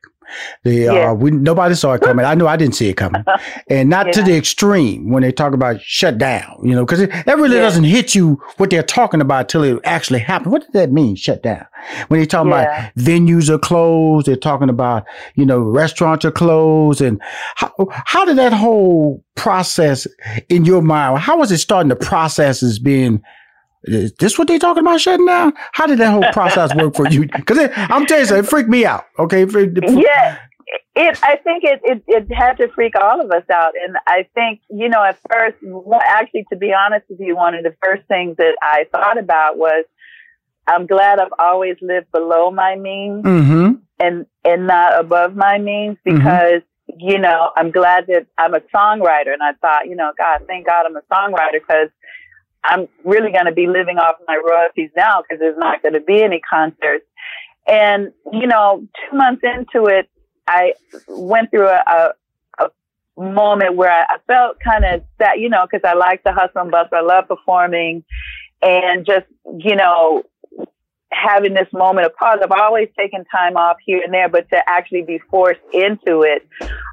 The 0.65 0.75
Yeah. 0.75 1.11
uh, 1.11 1.15
we 1.15 1.31
nobody 1.31 1.75
saw 1.75 1.93
it 1.95 2.01
coming. 2.03 2.25
I 2.25 2.35
know 2.35 2.47
I 2.47 2.57
didn't 2.57 2.75
see 2.75 2.89
it 2.89 2.95
coming, 2.97 3.25
and 3.71 3.89
not 3.91 4.13
to 4.13 4.23
the 4.23 4.37
extreme 4.37 5.11
when 5.11 5.23
they 5.23 5.33
talk 5.33 5.53
about 5.55 5.81
shut 5.81 6.19
down. 6.19 6.59
You 6.63 6.75
know, 6.75 6.85
because 6.85 7.07
that 7.09 7.37
really 7.39 7.57
Yeah. 7.57 7.63
doesn't 7.63 7.85
hit 7.85 8.15
you 8.15 8.41
what 8.57 8.71
they're 8.71 8.83
talking 8.83 9.21
about 9.21 9.49
till 9.49 9.63
it 9.65 9.79
actually 9.85 10.21
happens. 10.21 10.53
What 10.53 10.63
does 10.63 10.73
that 10.73 10.93
mean? 10.93 11.17
Shut 11.17 11.43
down. 11.43 11.65
When 12.09 12.21
they're 12.21 12.27
talking 12.27 12.51
Yeah. 12.53 12.63
about 12.63 12.95
venues 12.99 13.49
are 13.51 13.59
closed, 13.59 14.27
they're 14.27 14.37
talking 14.37 14.69
about 14.69 15.05
you 15.35 15.45
know 15.47 15.59
restaurants 15.61 16.25
are 16.25 16.31
closed, 16.31 17.01
and 17.01 17.21
how 17.57 17.73
how 18.07 18.25
did 18.25 18.37
that 18.37 18.53
whole 18.53 19.23
process 19.35 20.07
in 20.49 20.65
your 20.65 20.83
mind? 20.83 21.19
How 21.19 21.39
was 21.39 21.51
it 21.53 21.59
starting 21.59 21.89
the 21.89 21.97
process 21.97 22.63
as 22.63 22.79
being? 22.79 23.23
Is 23.85 24.13
this 24.15 24.39
what 24.39 24.49
they 24.49 24.59
talking 24.59 24.83
about 24.83 25.01
shutting 25.01 25.27
down? 25.27 25.53
How 25.73 25.87
did 25.87 25.99
that 25.99 26.11
whole 26.13 26.31
process 26.33 26.75
work 26.75 26.95
for 26.95 27.09
you? 27.09 27.23
Because 27.37 27.69
I'm 27.77 28.07
telling 28.07 28.29
you, 28.29 28.37
it 28.37 28.47
freaked 28.47 28.69
me 28.69 28.85
out. 28.87 29.05
Okay, 29.19 29.45
yeah 29.45 30.39
it 30.95 31.19
i 31.23 31.37
think 31.37 31.65
it, 31.65 31.81
it 31.85 32.03
it 32.07 32.33
had 32.33 32.55
to 32.57 32.69
freak 32.69 32.95
all 32.99 33.21
of 33.21 33.31
us 33.31 33.45
out 33.53 33.73
and 33.87 33.97
i 34.07 34.27
think 34.35 34.61
you 34.71 34.89
know 34.89 35.03
at 35.03 35.19
first 35.31 35.57
actually 36.07 36.45
to 36.51 36.57
be 36.57 36.73
honest 36.73 37.05
with 37.11 37.21
you 37.21 37.35
one 37.37 37.55
of 37.55 37.63
the 37.63 37.75
first 37.85 38.03
things 38.09 38.37
that 38.37 38.55
i 38.63 38.85
thought 38.93 39.19
about 39.19 39.57
was 39.59 39.85
i'm 40.67 40.87
glad 40.87 41.19
i've 41.19 41.33
always 41.39 41.77
lived 41.83 42.11
below 42.13 42.51
my 42.51 42.77
means 42.77 43.25
Mhm. 43.25 43.81
and 44.01 44.27
and 44.45 44.67
not 44.67 44.99
above 44.99 45.35
my 45.35 45.59
means 45.59 45.97
Mhm. 46.07 46.17
because 46.19 46.63
you 46.99 47.19
know 47.19 47.51
i'm 47.57 47.71
glad 47.71 48.07
that 48.09 48.27
i'm 48.39 48.55
a 48.55 48.61
songwriter 48.75 49.33
and 49.33 49.43
i 49.43 49.53
thought 49.61 49.87
you 49.89 49.97
know 49.97 50.13
god 50.17 50.43
thank 50.47 50.67
god 50.67 50.85
i'm 50.87 50.97
a 50.97 51.03
songwriter 51.13 51.55
because 51.55 51.89
i'm 52.65 52.89
really 53.05 53.33
going 53.33 53.47
to 53.47 53.53
be 53.53 53.67
living 53.67 53.99
off 53.99 54.17
my 54.27 54.37
royalties 54.37 54.91
now 54.97 55.23
because 55.23 55.39
there's 55.41 55.59
not 55.59 55.83
going 55.83 55.95
to 55.95 56.01
be 56.01 56.23
any 56.23 56.41
concerts 56.41 57.05
and 57.67 58.13
you 58.33 58.47
know 58.47 58.87
two 59.11 59.17
months 59.17 59.43
into 59.43 59.87
it 59.87 60.09
i 60.47 60.73
went 61.09 61.51
through 61.51 61.69
a, 61.69 61.83
a, 61.87 62.65
a 62.65 63.21
moment 63.21 63.77
where 63.77 63.91
i, 63.91 64.17
felt 64.27 64.59
kind 64.61 64.85
of 64.85 65.03
that 65.19 65.39
you 65.39 65.49
know 65.49 65.67
because 65.71 65.87
i 65.89 65.95
like 65.95 66.23
the 66.25 66.33
hustle 66.33 66.63
and 66.63 66.71
bustle 66.71 66.99
i 66.99 67.01
love 67.01 67.29
performing 67.29 68.05
and 68.63 69.07
just 69.07 69.27
you 69.59 69.77
know 69.77 70.23
having 71.13 71.55
this 71.55 71.69
moment 71.73 72.07
of 72.07 72.15
pause. 72.17 72.39
I've 72.43 72.51
always 72.51 72.89
taken 72.99 73.25
time 73.25 73.57
off 73.57 73.77
here 73.85 74.01
and 74.05 74.13
there, 74.13 74.29
but 74.29 74.49
to 74.51 74.63
actually 74.67 75.03
be 75.03 75.21
forced 75.31 75.61
into 75.73 76.23
it. 76.23 76.49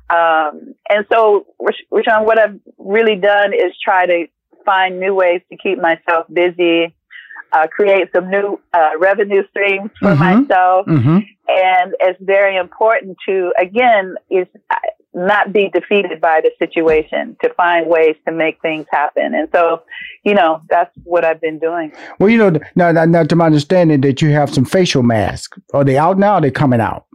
Um, 0.10 0.76
and 0.90 1.06
so, 1.12 1.46
Rash- 1.60 1.86
Rushion, 1.92 2.26
what 2.26 2.40
I've 2.40 2.60
really 2.78 3.16
done 3.16 3.54
is 3.54 3.74
try 3.84 4.06
to 4.06 4.26
find 4.72 5.00
new 5.06 5.14
ways 5.24 5.42
to 5.50 5.56
keep 5.66 5.78
myself 5.90 6.24
busy, 6.42 6.94
uh, 7.56 7.66
create 7.78 8.08
some 8.16 8.30
new 8.30 8.48
uh, 8.80 8.92
revenue 9.00 9.44
streams 9.52 9.90
for 10.00 10.12
Mhm. 10.14 10.20
myself. 10.28 10.86
Mhm. 10.86 11.26
And 11.48 11.88
it's 12.06 12.22
very 12.22 12.56
important 12.66 13.18
to, 13.28 13.36
again, 13.68 14.06
is 14.30 14.48
not 15.16 15.52
be 15.52 15.64
defeated 15.80 16.18
by 16.22 16.38
the 16.46 16.52
situation, 16.64 17.36
to 17.44 17.48
find 17.62 17.88
ways 17.88 18.16
to 18.28 18.32
make 18.44 18.56
things 18.62 18.86
happen. 18.92 19.28
And 19.34 19.48
so, 19.56 19.82
you 20.24 20.36
know, 20.40 20.62
that's 20.70 20.92
what 21.04 21.26
I've 21.26 21.42
been 21.42 21.58
doing. 21.58 21.92
Well, 22.20 22.30
you 22.30 22.38
know, 22.38 22.52
now, 22.76 22.92
now, 22.92 23.06
now, 23.06 23.24
to 23.24 23.36
my 23.36 23.48
understanding, 23.48 24.02
that 24.02 24.22
you 24.22 24.30
have 24.40 24.50
some 24.58 24.66
facial 24.66 25.02
masks. 25.02 25.58
Are 25.74 25.84
they 25.84 25.98
out 25.98 26.20
now? 26.20 26.34
Or 26.34 26.36
are 26.36 26.42
they 26.42 26.52
coming 26.52 26.80
out? 26.80 27.06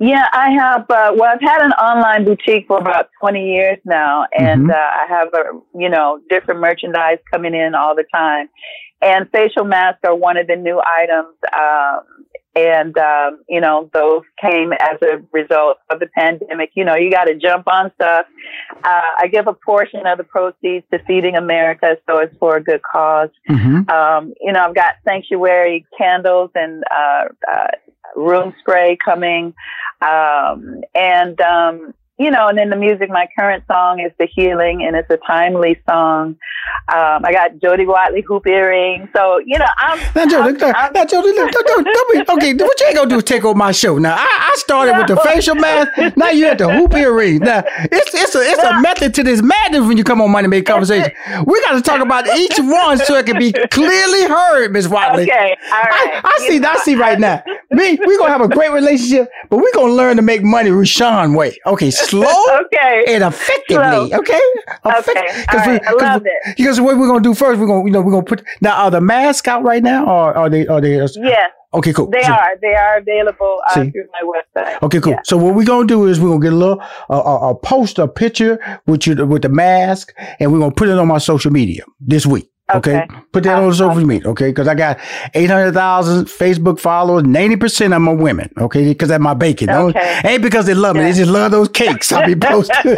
Yeah, 0.00 0.26
I 0.32 0.50
have. 0.52 0.90
Uh, 0.90 1.12
well, 1.14 1.30
I've 1.30 1.42
had 1.42 1.62
an 1.62 1.72
online 1.72 2.24
boutique 2.24 2.66
for 2.66 2.78
about 2.78 3.10
20 3.20 3.52
years 3.52 3.78
now, 3.84 4.24
and 4.32 4.68
Mhm. 4.68 4.72
uh, 4.72 4.76
I 4.76 5.06
have, 5.06 5.28
a, 5.34 5.60
you 5.78 5.90
know, 5.90 6.20
different 6.30 6.60
merchandise 6.60 7.18
coming 7.30 7.54
in 7.54 7.74
all 7.74 7.94
the 7.94 8.04
time. 8.04 8.48
And 9.02 9.30
facial 9.30 9.64
masks 9.64 10.00
are 10.04 10.14
one 10.14 10.38
of 10.38 10.46
the 10.46 10.56
new 10.56 10.80
items. 10.80 11.34
Um, 11.52 12.00
and 12.56 12.96
um, 12.98 13.38
you 13.48 13.60
know 13.60 13.88
those 13.92 14.22
came 14.40 14.72
as 14.72 15.00
a 15.02 15.22
result 15.32 15.78
of 15.90 16.00
the 16.00 16.06
pandemic. 16.06 16.70
You 16.74 16.84
know, 16.84 16.96
you 16.96 17.10
got 17.10 17.24
to 17.24 17.34
jump 17.34 17.68
on 17.68 17.92
stuff. 17.94 18.26
Uh, 18.82 19.00
I 19.18 19.28
give 19.28 19.46
a 19.46 19.52
portion 19.52 20.06
of 20.06 20.18
the 20.18 20.24
proceeds 20.24 20.84
to 20.92 20.98
Feeding 21.06 21.36
America, 21.36 21.96
so 22.08 22.18
it's 22.18 22.36
for 22.38 22.56
a 22.56 22.62
good 22.62 22.80
because 22.82 23.30
Mm-hmm. 23.48 23.90
Um, 23.90 24.32
you 24.40 24.52
know, 24.52 24.60
I've 24.60 24.74
got 24.74 24.94
sanctuary 25.04 25.84
candles 25.96 26.50
and 26.54 26.84
uh, 26.90 27.24
uh, 27.52 27.66
room 28.16 28.54
spray 28.60 28.96
coming, 29.04 29.54
um, 30.00 30.82
and 30.94 31.40
um, 31.40 31.94
you 32.20 32.30
know, 32.30 32.48
and 32.48 32.58
then 32.58 32.70
the 32.70 32.76
music, 32.76 33.08
my 33.10 33.26
current 33.38 33.64
song 33.66 34.00
is 34.00 34.12
The 34.18 34.26
Healing, 34.26 34.84
and 34.84 34.94
it's 34.94 35.10
a 35.10 35.16
timely 35.26 35.80
song. 35.88 36.36
Um, 36.88 37.24
I 37.24 37.32
got 37.32 37.58
Jody 37.60 37.86
Watley 37.86 38.20
hoop 38.26 38.46
earrings. 38.46 39.08
So, 39.14 39.38
you 39.44 39.58
know, 39.58 39.66
I'm. 39.78 39.98
Now, 40.14 40.26
Jody, 40.26 40.62
I'm- 40.62 40.74
I'm- 40.76 40.92
now, 40.92 41.04
Jody, 41.04 41.32
don't, 41.32 41.50
don't, 41.52 41.84
don't 41.84 42.12
be, 42.12 42.18
okay, 42.32 42.54
what 42.54 42.80
you 42.80 42.86
ain't 42.86 42.96
gonna 42.96 43.08
do 43.10 43.16
is 43.16 43.24
take 43.24 43.44
over 43.44 43.56
my 43.56 43.72
show. 43.72 43.98
Now, 43.98 44.14
I, 44.14 44.26
I 44.52 44.54
started 44.56 44.96
with 44.98 45.06
the 45.08 45.16
facial 45.24 45.54
mask. 45.54 46.16
Now 46.16 46.30
you 46.30 46.46
at 46.46 46.58
the 46.58 46.70
hoop 46.72 46.94
earrings. 46.94 47.40
Now, 47.40 47.62
it's 47.66 48.14
it's 48.14 48.34
a 48.34 48.40
it's 48.40 48.62
a 48.62 48.80
method 48.80 49.14
to 49.14 49.22
this 49.22 49.40
madness 49.42 49.86
when 49.86 49.96
you 49.96 50.04
come 50.04 50.20
on 50.20 50.30
Money 50.30 50.48
Make 50.48 50.66
Conversation. 50.66 51.10
We 51.46 51.60
got 51.62 51.72
to 51.72 51.82
talk 51.82 52.00
about 52.00 52.26
each 52.36 52.58
one 52.58 52.98
so 52.98 53.16
it 53.16 53.26
can 53.26 53.38
be 53.38 53.52
clearly 53.70 54.24
heard, 54.28 54.72
Miss 54.72 54.86
Watley. 54.88 55.24
Okay, 55.24 55.56
all 55.72 55.82
right. 55.82 56.20
I, 56.24 56.36
I 56.42 56.46
see. 56.46 56.54
You 56.56 56.66
I 56.66 56.76
see 56.84 56.94
right 56.96 57.18
now. 57.18 57.42
Me, 57.70 57.98
we 58.04 58.18
gonna 58.18 58.30
have 58.32 58.40
a 58.40 58.48
great 58.48 58.72
relationship, 58.72 59.28
but 59.48 59.58
we're 59.58 59.72
gonna 59.72 59.92
learn 59.92 60.16
to 60.16 60.22
make 60.22 60.42
money 60.42 60.70
Rushion 60.70 61.34
way. 61.34 61.56
Okay, 61.66 61.90
slow 62.10 62.44
Okay. 62.64 63.04
and 63.08 63.24
effectively. 63.24 63.76
Slow. 63.76 64.08
Okay. 64.20 64.40
Okay, 64.84 65.44
'cause 65.48 65.66
all 65.66 65.72
we- 65.72 65.80
I 65.80 65.92
love 65.92 66.22
we- 66.22 66.30
it. 66.30 66.56
Because 66.56 66.80
what 66.80 66.96
we're 66.98 67.06
gonna 67.08 67.20
do 67.20 67.34
first, 67.34 67.60
we're 67.60 67.66
gonna 67.66 67.84
you 67.84 67.90
know 67.90 68.00
we're 68.00 68.12
gonna 68.12 68.24
put 68.24 68.42
now 68.60 68.84
are 68.84 68.90
the 68.90 69.00
masks 69.00 69.46
out 69.48 69.62
right 69.62 69.82
now 69.82 70.04
or 70.06 70.36
are 70.36 70.50
they 70.50 70.66
are 70.66 70.80
they 70.80 70.96
Yes, 70.96 71.16
okay 71.72 71.92
cool 71.92 72.10
they 72.10 72.22
So- 72.22 72.32
are. 72.32 72.48
They 72.60 72.74
are 72.74 72.98
available 72.98 73.60
uh, 73.70 73.74
through 73.74 74.06
my 74.20 74.22
website. 74.34 74.82
Okay, 74.82 75.00
cool. 75.00 75.12
Yeah. 75.12 75.20
So 75.24 75.36
what 75.36 75.54
we're 75.54 75.64
gonna 75.64 75.86
do 75.86 76.06
is 76.06 76.20
we're 76.20 76.28
gonna 76.30 76.40
get 76.42 76.52
a 76.52 76.56
little, 76.56 76.80
uh, 77.08 77.18
uh, 77.20 77.50
uh, 77.50 77.54
post 77.54 77.98
a 77.98 78.06
picture 78.08 78.58
with 78.86 79.06
you 79.06 79.14
with 79.26 79.42
the 79.42 79.48
mask, 79.48 80.12
and 80.40 80.52
we're 80.52 80.58
gonna 80.58 80.72
put 80.74 80.88
it 80.88 80.98
on 80.98 81.08
my 81.08 81.18
social 81.18 81.50
media 81.52 81.84
this 82.00 82.26
week. 82.26 82.49
Okay, 82.76 82.98
Okay. 83.02 83.06
put 83.32 83.42
that 83.44 83.56
on 83.58 83.64
Awesome. 83.64 83.88
social 83.90 84.06
media. 84.06 84.28
Okay, 84.30 84.48
because 84.48 84.68
I 84.68 84.74
got 84.74 84.98
eight 85.34 85.50
hundred 85.50 85.72
thousand 85.72 86.26
Facebook 86.26 86.78
followers. 86.78 87.24
Ninety 87.24 87.56
percent 87.56 87.92
of 87.92 87.96
them 87.96 88.08
are 88.08 88.14
women. 88.14 88.50
Okay, 88.58 88.84
because 88.84 89.08
that's 89.08 89.22
my 89.22 89.34
bacon. 89.34 89.70
Okay. 89.70 90.20
Ain't 90.24 90.42
because 90.42 90.66
they 90.66 90.74
love 90.74 90.96
me. 90.96 91.02
They 91.02 91.12
just 91.12 91.30
love 91.30 91.50
those 91.52 91.68
cakes 91.68 92.12
I 92.12 92.26
be 92.26 92.34
posting. 92.40 92.76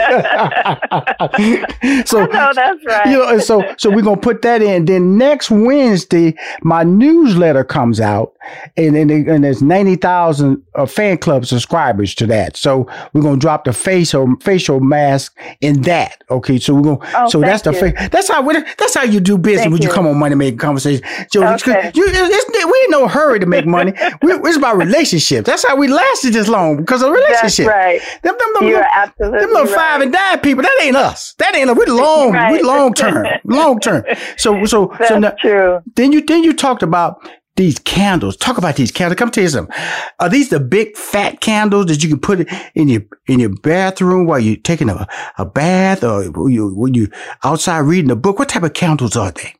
so 2.07 2.25
No, 2.27 2.53
that's 2.55 2.85
right. 2.87 3.07
you 3.07 3.19
know, 3.19 3.39
so 3.39 3.63
so 3.79 3.91
we're 3.91 4.03
gonna 4.03 4.17
put 4.21 4.43
that 4.43 4.63
in. 4.63 4.85
Then 4.87 5.17
next 5.19 5.51
Wednesday, 5.51 6.35
my 6.63 6.83
newsletter 6.83 7.65
comes 7.65 8.01
out, 8.01 8.33
and 8.77 8.97
and, 8.97 9.11
and 9.11 9.45
there's 9.45 9.63
ninety 9.63 9.97
thousand 9.97 10.63
uh, 10.75 10.87
fan 10.87 11.19
club 11.19 11.47
subscribers 11.47 12.15
to 12.17 12.27
that. 12.27 12.57
So 12.57 12.87
we're 13.13 13.23
gonna 13.23 13.39
drop 13.39 13.65
the 13.65 13.73
facial 13.73 14.35
facial 14.41 14.81
mask 14.81 15.37
in 15.61 15.83
that. 15.83 16.23
Okay, 16.31 16.59
so 16.59 16.75
we're 16.75 16.97
gonna. 16.97 17.11
Oh, 17.15 17.29
so 17.29 17.41
that's 17.41 17.63
the 17.63 17.73
fa- 17.73 18.09
that's 18.11 18.29
how 18.29 18.43
we, 18.43 18.55
that's 18.79 18.95
how 18.95 19.05
you 19.05 19.21
do 19.21 19.39
business 19.39 19.62
Thank 19.63 19.73
when 19.73 19.83
you. 19.83 19.89
you. 19.89 19.95
come 19.95 20.07
on 20.07 20.19
Money 20.19 20.35
Making 20.35 20.59
Conversation. 20.59 21.03
It's- 21.05 21.37
Okay. 21.69 21.91
you, 21.95 22.05
we 22.07 22.85
in 22.85 22.91
no 22.91 23.09
hurry 23.09 23.39
to 23.41 23.47
make 23.47 23.67
money. 23.67 23.93
we, 24.23 24.33
it's 24.35 24.57
about 24.57 24.77
relationships. 24.77 25.47
That's 25.47 25.67
how 25.67 25.77
we 25.77 25.89
lasted 25.89 26.33
this 26.35 26.49
long 26.49 26.77
because 26.77 27.03
of 27.03 27.11
That's 27.13 27.25
relationship. 27.27 27.67
right. 27.69 28.01
Them, 28.23 28.35
them, 28.39 28.49
them, 28.61 28.69
You're 28.69 28.79
them- 28.81 28.89
absolutely 28.95 29.41
them 29.41 29.51
little 29.51 29.65
right. 29.67 29.75
five 29.75 30.01
and 30.01 30.13
dime 30.13 30.41
people, 30.41 30.63
that 30.63 30.79
ain't 30.83 30.97
us. 30.97 31.35
That 31.39 31.55
ain't 31.57 31.71
us. 31.71 31.77
We're 31.77 31.87
long, 31.95 32.31
we 32.33 32.37
Right. 32.39 32.65
long 32.65 32.95
term, 33.03 33.27
long 33.45 33.81
term. 33.81 34.05
So, 34.37 34.65
so, 34.65 34.93
That's 34.99 35.09
so 35.09 35.19
now, 35.19 35.31
true. 35.41 35.81
then 35.97 36.13
you, 36.13 36.25
then 36.25 36.43
you 36.45 36.53
talked 36.53 36.83
about 36.83 37.29
these 37.57 37.79
candles. 37.79 38.37
Talk 38.37 38.59
about 38.59 38.77
these 38.77 38.91
candles. 38.91 39.19
Come 39.19 39.31
tell 39.31 39.45
you 39.45 39.51
something. 39.51 39.75
Are 40.21 40.29
these 40.29 40.49
the 40.49 40.61
big 40.61 40.97
fat 40.97 41.41
candles 41.41 41.87
that 41.87 42.03
you 42.03 42.09
can 42.09 42.19
put 42.21 42.49
in 42.75 42.89
your 42.89 43.03
in 43.27 43.41
your 43.41 43.51
bathroom 43.51 44.27
while 44.27 44.39
you're 44.41 44.57
taking 44.57 44.89
a, 44.89 45.07
a 45.39 45.45
bath 45.45 46.03
or 46.03 46.25
when 46.31 46.53
you 46.53 46.69
when 46.75 46.95
you 46.95 47.09
outside 47.45 47.81
reading 47.81 48.11
a 48.11 48.17
book? 48.17 48.39
What 48.39 48.49
type 48.49 48.63
of 48.63 48.73
candles 48.75 49.17
are 49.17 49.31
they? 49.33 49.55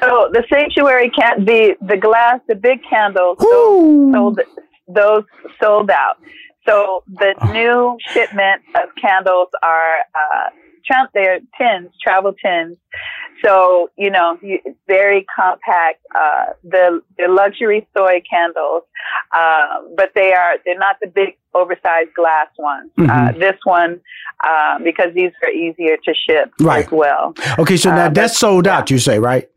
So 0.00 0.30
the 0.32 0.42
sanctuary 0.50 1.10
can't 1.10 1.46
be 1.46 1.74
the 1.86 1.96
glass, 1.96 2.40
the 2.48 2.54
big 2.54 2.78
candles, 2.88 3.38
Ooh. 3.42 4.10
sold 4.12 4.40
those 4.88 5.24
sold 5.62 5.90
out. 5.90 6.16
So 6.66 7.04
the 7.06 7.34
Oh. 7.42 7.52
new 7.52 7.98
shipment 8.12 8.62
of 8.76 8.88
candles 9.00 9.48
are 9.62 9.98
uh, 10.14 10.48
tra- 10.86 11.10
they're 11.12 11.40
tins, 11.58 11.90
travel 12.02 12.32
tins. 12.42 12.78
So 13.42 13.90
you 13.96 14.10
know, 14.10 14.38
very 14.86 15.26
compact. 15.34 16.00
Uh, 16.14 16.46
the 16.62 17.02
the 17.18 17.28
luxury 17.28 17.86
soy 17.96 18.22
candles, 18.28 18.82
um, 19.36 19.94
but 19.96 20.12
they 20.14 20.32
are 20.32 20.54
they're 20.64 20.78
not 20.78 20.96
the 21.00 21.08
big 21.08 21.36
oversized 21.54 22.12
glass 22.14 22.48
ones. 22.58 22.90
Uh, 22.98 23.02
Mhm. 23.02 23.38
this 23.40 23.56
one, 23.64 24.00
uh, 24.44 24.78
because 24.80 25.12
these 25.14 25.32
are 25.42 25.50
easier 25.50 25.96
to 26.04 26.14
ship 26.14 26.52
Right. 26.60 26.84
as 26.86 26.90
well. 26.92 27.34
Okay, 27.58 27.76
so 27.76 27.90
now 27.90 28.06
Uh, 28.06 28.08
that's 28.10 28.38
sold 28.38 28.66
out. 28.66 28.90
You 28.90 28.98
say 28.98 29.18
right? 29.18 29.48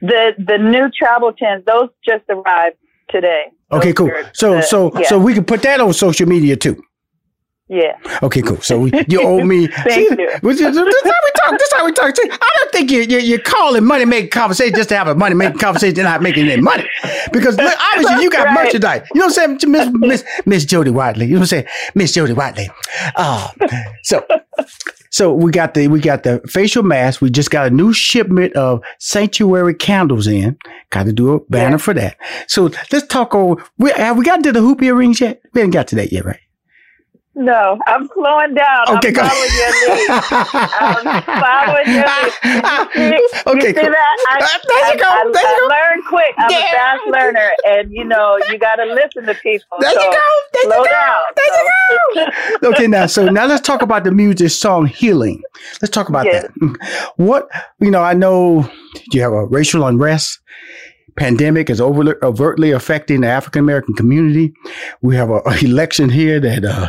The 0.00 0.34
the 0.38 0.58
new 0.58 0.90
travel 0.90 1.32
tins, 1.32 1.64
those 1.64 1.88
just 2.04 2.24
arrived 2.28 2.76
today. 3.08 3.44
Okay, 3.70 3.92
cool. 3.92 4.10
So 4.32 4.56
the- 4.56 4.62
so 4.62 4.90
yeah, 4.98 5.06
so 5.06 5.18
we 5.18 5.34
can 5.34 5.44
put 5.44 5.62
that 5.62 5.80
on 5.80 5.92
social 5.92 6.26
media 6.28 6.56
too. 6.56 6.82
Yeah. 7.72 7.96
Okay, 8.22 8.42
cool. 8.42 8.60
So 8.60 8.80
we, 8.80 8.92
you 9.08 9.22
owe 9.22 9.42
me. 9.44 9.66
Thank 9.88 10.08
See, 10.10 10.16
you. 10.22 10.28
This 10.42 10.60
is 10.60 10.76
how 10.76 10.82
we 10.84 11.30
talk. 11.40 11.52
This 11.58 11.62
is 11.68 11.72
how 11.74 11.84
we 11.86 11.92
talk. 11.92 12.14
See, 12.16 12.28
I 12.30 12.50
don't 12.60 12.72
think 12.72 12.90
you're, 12.90 13.02
you're, 13.04 13.20
you're 13.20 13.38
calling 13.38 13.84
money 13.84 14.04
making 14.04 14.30
conversation 14.30 14.74
just 14.74 14.90
to 14.90 14.96
have 14.96 15.08
a 15.08 15.14
money 15.14 15.34
making 15.34 15.58
conversation 15.58 15.98
and 16.00 16.04
not 16.04 16.20
making 16.22 16.48
any 16.48 16.60
money. 16.60 16.84
Because 17.32 17.56
look, 17.56 17.74
obviously 17.94 18.22
you 18.22 18.30
got 18.30 18.46
Right. 18.46 18.64
merchandise. 18.64 19.06
You 19.14 19.20
know 19.20 19.26
what 19.26 19.38
I'm 19.38 19.58
saying? 19.58 19.72
Miss 19.72 19.88
Miss 19.94 20.24
Miss 20.46 20.64
Jody 20.66 20.90
Whiteley. 20.90 21.26
You 21.26 21.34
know 21.34 21.40
what 21.40 21.44
I'm 21.52 21.64
saying? 21.64 21.66
Miss 21.94 22.12
Jody 22.12 22.32
Whiteley. 22.34 22.68
Uh, 23.16 23.48
so 24.02 24.24
so 25.10 25.32
we 25.32 25.50
got 25.50 25.74
the 25.74 25.88
we 25.88 26.00
got 26.00 26.22
the 26.24 26.40
facial 26.48 26.82
mask. 26.82 27.20
We 27.22 27.30
just 27.30 27.50
got 27.50 27.66
a 27.66 27.70
new 27.70 27.92
shipment 27.92 28.54
of 28.54 28.82
sanctuary 28.98 29.74
candles 29.74 30.26
in. 30.26 30.56
Got 30.90 31.04
to 31.06 31.12
do 31.12 31.32
a 31.32 31.40
banner 31.48 31.72
Yeah. 31.72 31.76
for 31.78 31.94
that. 31.94 32.16
So 32.48 32.70
let's 32.92 33.06
talk 33.06 33.34
over. 33.34 33.62
We, 33.78 33.90
have 33.92 34.16
we 34.18 34.24
got 34.24 34.42
to 34.44 34.52
the 34.52 34.60
hoop 34.60 34.82
earrings 34.82 35.20
yet? 35.20 35.40
We 35.54 35.60
haven't 35.60 35.72
got 35.72 35.88
to 35.88 35.96
that 35.96 36.12
yet, 36.12 36.24
right? 36.24 36.40
No, 37.34 37.78
I'm 37.86 38.08
slowing 38.12 38.52
down. 38.52 38.84
Okay, 38.98 39.08
I'm 39.08 39.14
go 39.14 39.24
following 39.26 39.54
your 39.56 39.72
lead. 39.88 40.08
I'm 40.76 41.22
following 41.40 41.88
your 41.88 42.04
lead. 42.04 42.32
You 42.94 43.28
see, 43.32 43.42
okay, 43.46 43.68
you 43.68 43.74
see 43.74 43.80
cool. 43.80 43.90
that? 43.90 44.16
I, 44.28 44.38
Uh, 44.42 44.58
there 44.68 44.92
you 44.92 44.98
go, 45.00 45.06
I, 45.08 45.30
there 45.32 45.42
you 45.42 45.68
go. 45.68 45.74
I 45.74 45.90
learn 45.90 46.02
quick. 46.08 46.34
I'm 46.36 46.50
Yeah. 46.50 46.58
a 46.58 46.76
fast 46.76 47.02
learner, 47.06 47.50
and 47.64 47.90
you 47.90 48.04
know 48.04 48.38
you 48.50 48.58
got 48.58 48.76
to 48.76 48.84
listen 48.84 49.24
to 49.24 49.34
people. 49.36 49.78
There 49.80 49.90
so 49.92 50.02
you 50.02 50.10
go. 50.12 50.26
There 50.52 50.62
slow 50.64 50.76
you 50.76 50.84
go. 50.84 50.90
down. 50.90 51.20
There 51.36 51.46
you 51.46 52.30
go. 52.60 52.68
okay, 52.74 52.86
now 52.86 53.06
so 53.06 53.26
now 53.28 53.46
let's 53.46 53.66
talk 53.66 53.80
about 53.80 54.04
the 54.04 54.12
music 54.12 54.50
song 54.50 54.84
"Healing." 54.84 55.42
Let's 55.80 55.90
talk 55.90 56.10
about 56.10 56.26
Yes. 56.26 56.48
that. 56.60 57.12
What 57.16 57.48
you 57.80 57.90
know, 57.90 58.02
I 58.02 58.12
know 58.12 58.70
you 59.10 59.22
have 59.22 59.32
a 59.32 59.46
racial 59.46 59.86
unrest. 59.86 60.38
Pandemic 61.16 61.70
is 61.70 61.80
overtly 61.80 62.70
affecting 62.70 63.20
the 63.22 63.28
African 63.28 63.60
American 63.60 63.94
community. 63.94 64.52
We 65.02 65.16
have 65.16 65.30
a, 65.30 65.40
a 65.46 65.64
election 65.64 66.08
here 66.08 66.40
that 66.40 66.64
uh, 66.64 66.88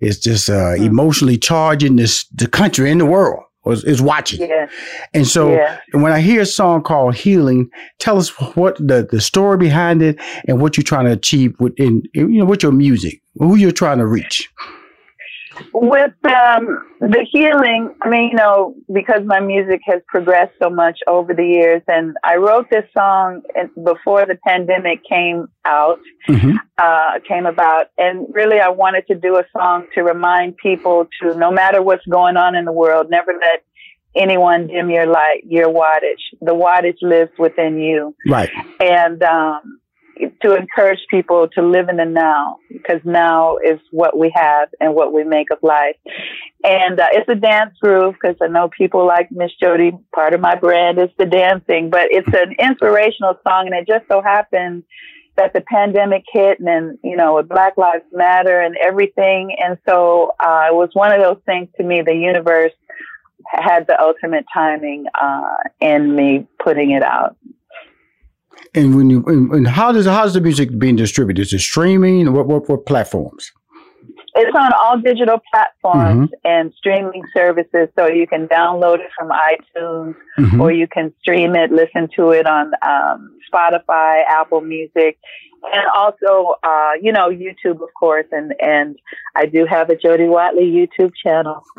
is 0.00 0.18
just 0.20 0.48
uh, 0.48 0.76
Hmm. 0.76 0.84
emotionally 0.84 1.38
charging 1.38 1.96
this 1.96 2.26
the 2.34 2.46
country 2.46 2.90
and 2.90 3.00
the 3.00 3.06
world 3.06 3.42
is, 3.66 3.84
is 3.84 4.00
watching. 4.00 4.40
Yeah, 4.48 4.66
And 5.12 5.26
so 5.26 5.52
yeah. 5.52 5.78
when 5.92 6.12
I 6.12 6.20
hear 6.20 6.42
a 6.42 6.46
song 6.46 6.82
called 6.82 7.14
Healing, 7.16 7.68
tell 7.98 8.16
us 8.18 8.28
what 8.56 8.76
the, 8.78 9.06
the 9.10 9.20
story 9.20 9.56
behind 9.58 10.02
it 10.02 10.18
and 10.46 10.60
what 10.60 10.76
you're 10.76 10.84
trying 10.84 11.06
to 11.06 11.12
achieve 11.12 11.54
within, 11.58 12.02
you 12.14 12.28
know, 12.28 12.44
with 12.46 12.62
your 12.62 12.72
music, 12.72 13.20
who 13.34 13.56
you're 13.56 13.72
trying 13.72 13.98
to 13.98 14.06
reach. 14.06 14.48
With 15.72 16.12
um, 16.24 16.86
the 17.00 17.26
healing, 17.30 17.94
I 18.02 18.08
mean, 18.08 18.30
you 18.30 18.36
know, 18.36 18.74
because 18.92 19.22
my 19.24 19.40
music 19.40 19.80
has 19.86 20.00
progressed 20.08 20.54
so 20.62 20.70
much 20.70 20.98
over 21.06 21.34
the 21.34 21.44
years, 21.46 21.82
and 21.88 22.16
I 22.24 22.36
wrote 22.36 22.68
this 22.70 22.84
song 22.96 23.42
before 23.82 24.26
the 24.26 24.38
pandemic 24.46 25.00
came 25.08 25.48
out, 25.64 26.00
Mhm. 26.28 26.54
uh, 26.78 27.18
came 27.26 27.46
about, 27.46 27.86
and 27.98 28.26
really, 28.32 28.60
I 28.60 28.68
wanted 28.68 29.06
to 29.08 29.14
do 29.14 29.36
a 29.36 29.44
song 29.56 29.86
to 29.94 30.02
remind 30.02 30.56
people 30.56 31.08
to, 31.22 31.34
no 31.36 31.50
matter 31.50 31.82
what's 31.82 32.06
going 32.06 32.36
on 32.36 32.54
in 32.54 32.64
the 32.64 32.72
world, 32.72 33.10
never 33.10 33.32
let 33.32 33.62
anyone 34.14 34.66
dim 34.66 34.90
your 34.90 35.06
light, 35.06 35.42
your 35.44 35.68
wattage. 35.68 36.22
The 36.40 36.54
wattage 36.54 36.96
lives 37.02 37.30
within 37.38 37.78
you 37.78 38.14
Right. 38.28 38.50
and 38.80 39.22
um, 39.22 39.77
to 40.42 40.54
encourage 40.54 41.00
people 41.10 41.48
to 41.54 41.62
live 41.62 41.88
in 41.88 41.96
the 41.96 42.04
now 42.04 42.58
because 42.70 43.00
now 43.04 43.56
is 43.58 43.80
what 43.90 44.18
we 44.18 44.32
have 44.34 44.68
and 44.80 44.94
what 44.94 45.12
we 45.12 45.24
make 45.24 45.50
of 45.50 45.58
life. 45.62 45.96
And 46.64 46.98
uh, 46.98 47.06
it's 47.12 47.28
a 47.28 47.34
dance 47.34 47.74
groove 47.80 48.14
because 48.20 48.36
I 48.40 48.48
know 48.48 48.68
people 48.68 49.06
like 49.06 49.30
Miss 49.30 49.50
Jody. 49.60 49.92
Part 50.14 50.34
of 50.34 50.40
my 50.40 50.54
brand 50.54 50.98
is 50.98 51.10
the 51.18 51.26
dancing, 51.26 51.90
but 51.90 52.08
it's 52.10 52.28
an 52.28 52.54
inspirational 52.58 53.38
song, 53.46 53.66
and 53.66 53.74
it 53.74 53.86
just 53.86 54.06
so 54.10 54.22
happened 54.22 54.84
that 55.36 55.52
the 55.52 55.60
pandemic 55.60 56.24
hit, 56.32 56.58
and 56.58 56.66
then 56.66 56.98
you 57.02 57.16
know, 57.16 57.36
with 57.36 57.48
Black 57.48 57.76
Lives 57.76 58.04
Matter 58.12 58.60
and 58.60 58.76
everything, 58.84 59.56
and 59.62 59.78
so 59.88 60.32
uh, 60.40 60.66
it 60.68 60.74
was 60.74 60.90
one 60.94 61.12
of 61.12 61.20
those 61.20 61.40
things 61.46 61.68
to 61.76 61.84
me. 61.84 62.02
The 62.02 62.14
universe 62.14 62.72
had 63.46 63.86
the 63.86 64.00
ultimate 64.00 64.44
timing 64.52 65.06
uh, 65.20 65.56
in 65.80 66.14
me 66.14 66.46
putting 66.62 66.90
it 66.90 67.02
out. 67.02 67.36
And 68.74 68.96
when 68.96 69.10
you 69.10 69.24
and, 69.26 69.50
and 69.52 69.68
how 69.68 69.92
does 69.92 70.06
how's 70.06 70.34
the 70.34 70.40
music 70.40 70.78
being 70.78 70.96
distributed? 70.96 71.42
Is 71.42 71.52
it 71.52 71.60
streaming? 71.60 72.32
What 72.32 72.46
what, 72.46 72.68
what 72.68 72.86
platforms? 72.86 73.52
It's 74.34 74.56
on 74.56 74.70
all 74.80 75.00
digital 75.00 75.40
platforms 75.50 76.30
mm-hmm. 76.30 76.46
and 76.46 76.72
streaming 76.76 77.22
services, 77.34 77.88
so 77.98 78.06
you 78.06 78.26
can 78.26 78.46
download 78.46 79.00
it 79.00 79.10
from 79.18 79.30
iTunes 79.30 80.14
mm-hmm. 80.38 80.60
or 80.60 80.70
you 80.70 80.86
can 80.86 81.12
stream 81.20 81.56
it, 81.56 81.72
listen 81.72 82.08
to 82.14 82.30
it 82.30 82.46
on 82.46 82.70
um, 82.82 83.36
Spotify, 83.52 84.22
Apple 84.28 84.60
Music 84.60 85.18
and 85.72 85.86
also, 85.94 86.56
uh, 86.62 86.92
you 87.00 87.12
know, 87.12 87.30
YouTube, 87.30 87.82
of 87.82 87.92
course, 87.98 88.26
and 88.32 88.54
and 88.60 88.98
I 89.36 89.46
do 89.46 89.66
have 89.66 89.90
a 89.90 89.96
Jody 89.96 90.24
Watley 90.24 90.64
YouTube 90.64 91.12
channel. 91.22 91.62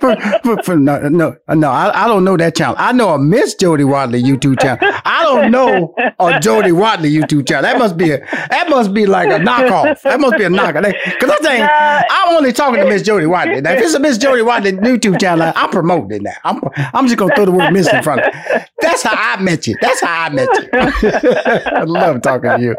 for, 0.00 0.16
for, 0.42 0.62
for, 0.62 0.76
no, 0.76 1.08
no, 1.08 1.36
no, 1.48 1.70
I, 1.70 2.04
I, 2.04 2.08
don't 2.08 2.24
know 2.24 2.36
that 2.36 2.56
channel. 2.56 2.74
I 2.78 2.92
know 2.92 3.10
a 3.10 3.18
Miss 3.18 3.54
Jody 3.54 3.84
Watley 3.84 4.22
YouTube 4.22 4.60
channel. 4.60 4.78
I 5.04 5.22
don't 5.24 5.50
know 5.50 5.94
a 6.18 6.40
Jody 6.40 6.72
Watley 6.72 7.10
YouTube 7.10 7.46
channel. 7.46 7.62
That 7.62 7.78
must 7.78 7.96
be 7.96 8.12
a 8.12 8.18
that 8.50 8.66
must 8.68 8.94
be 8.94 9.06
like 9.06 9.28
a 9.28 9.38
knockoff. 9.44 10.02
That 10.02 10.20
must 10.20 10.36
be 10.36 10.44
a 10.44 10.48
knockoff. 10.48 10.94
Because 11.04 11.30
I 11.30 11.36
think 11.36 11.68
uh, 11.68 12.02
I'm 12.10 12.36
only 12.36 12.52
talking 12.52 12.80
to 12.80 12.88
Miss 12.88 13.02
Jody 13.02 13.26
Watley. 13.26 13.60
Now, 13.60 13.72
if 13.72 13.82
it's 13.82 13.94
a 13.94 14.00
Miss 14.00 14.18
Jody 14.18 14.42
Watley 14.42 14.72
YouTube 14.72 15.20
channel, 15.20 15.52
I'm 15.54 15.70
promoting 15.70 16.22
that. 16.24 16.38
I'm 16.44 16.60
I'm 16.94 17.06
just 17.06 17.18
gonna 17.18 17.34
throw 17.34 17.44
the 17.44 17.52
word 17.52 17.72
Miss 17.72 17.92
in 17.92 18.02
front 18.02 18.22
of 18.22 18.28
it. 18.32 18.70
That's 18.80 19.02
how 19.02 19.14
I 19.14 19.40
met 19.40 19.66
you. 19.66 19.76
That's 19.80 20.00
how 20.00 20.24
I 20.24 20.28
met 20.30 20.48
you 20.62 20.68
love 21.94 22.22
talking 22.22 22.50
to 22.50 22.60
you. 22.60 22.76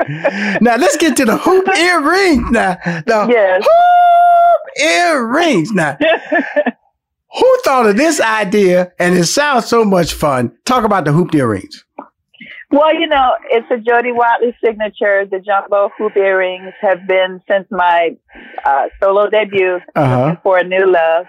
Now 0.62 0.76
let's 0.76 0.98
get 0.98 1.18
to 1.18 1.26
the 1.26 1.38
hoop 1.38 1.68
earrings. 1.68 2.52
Now, 2.52 2.78
the 2.84 3.28
yes. 3.30 3.66
hoop 3.66 4.86
earrings. 4.86 5.72
Now, 5.72 5.98
who 7.38 7.58
thought 7.64 7.88
of 7.88 7.98
this 7.98 8.20
idea? 8.20 8.92
And 9.00 9.16
it 9.16 9.26
sounds 9.26 9.66
so 9.66 9.84
much 9.84 10.14
fun. 10.14 10.56
Talk 10.66 10.84
about 10.84 11.06
the 11.06 11.12
hoop 11.12 11.34
earrings. 11.34 11.86
Well, 12.72 12.94
you 12.94 13.08
know, 13.08 13.32
it's 13.52 13.68
a 13.72 13.78
Jody 13.78 14.12
Watley 14.12 14.56
signature. 14.64 15.26
The 15.26 15.40
jumbo 15.40 15.92
hoop 15.98 16.18
earrings 16.18 16.74
have 16.82 17.08
been 17.08 17.40
since 17.50 17.68
my 17.72 18.18
uh, 18.66 18.88
solo 19.02 19.30
debut, 19.30 19.80
uh-huh. 19.96 20.36
for 20.44 20.58
a 20.58 20.64
new 20.64 20.86
love. 20.86 21.26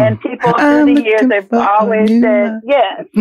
And 0.00 0.20
people 0.20 0.52
through 0.54 0.94
the 0.94 1.02
years, 1.02 1.22
they've 1.28 1.52
always 1.52 2.08
said 2.20 2.60
yes. 2.64 3.06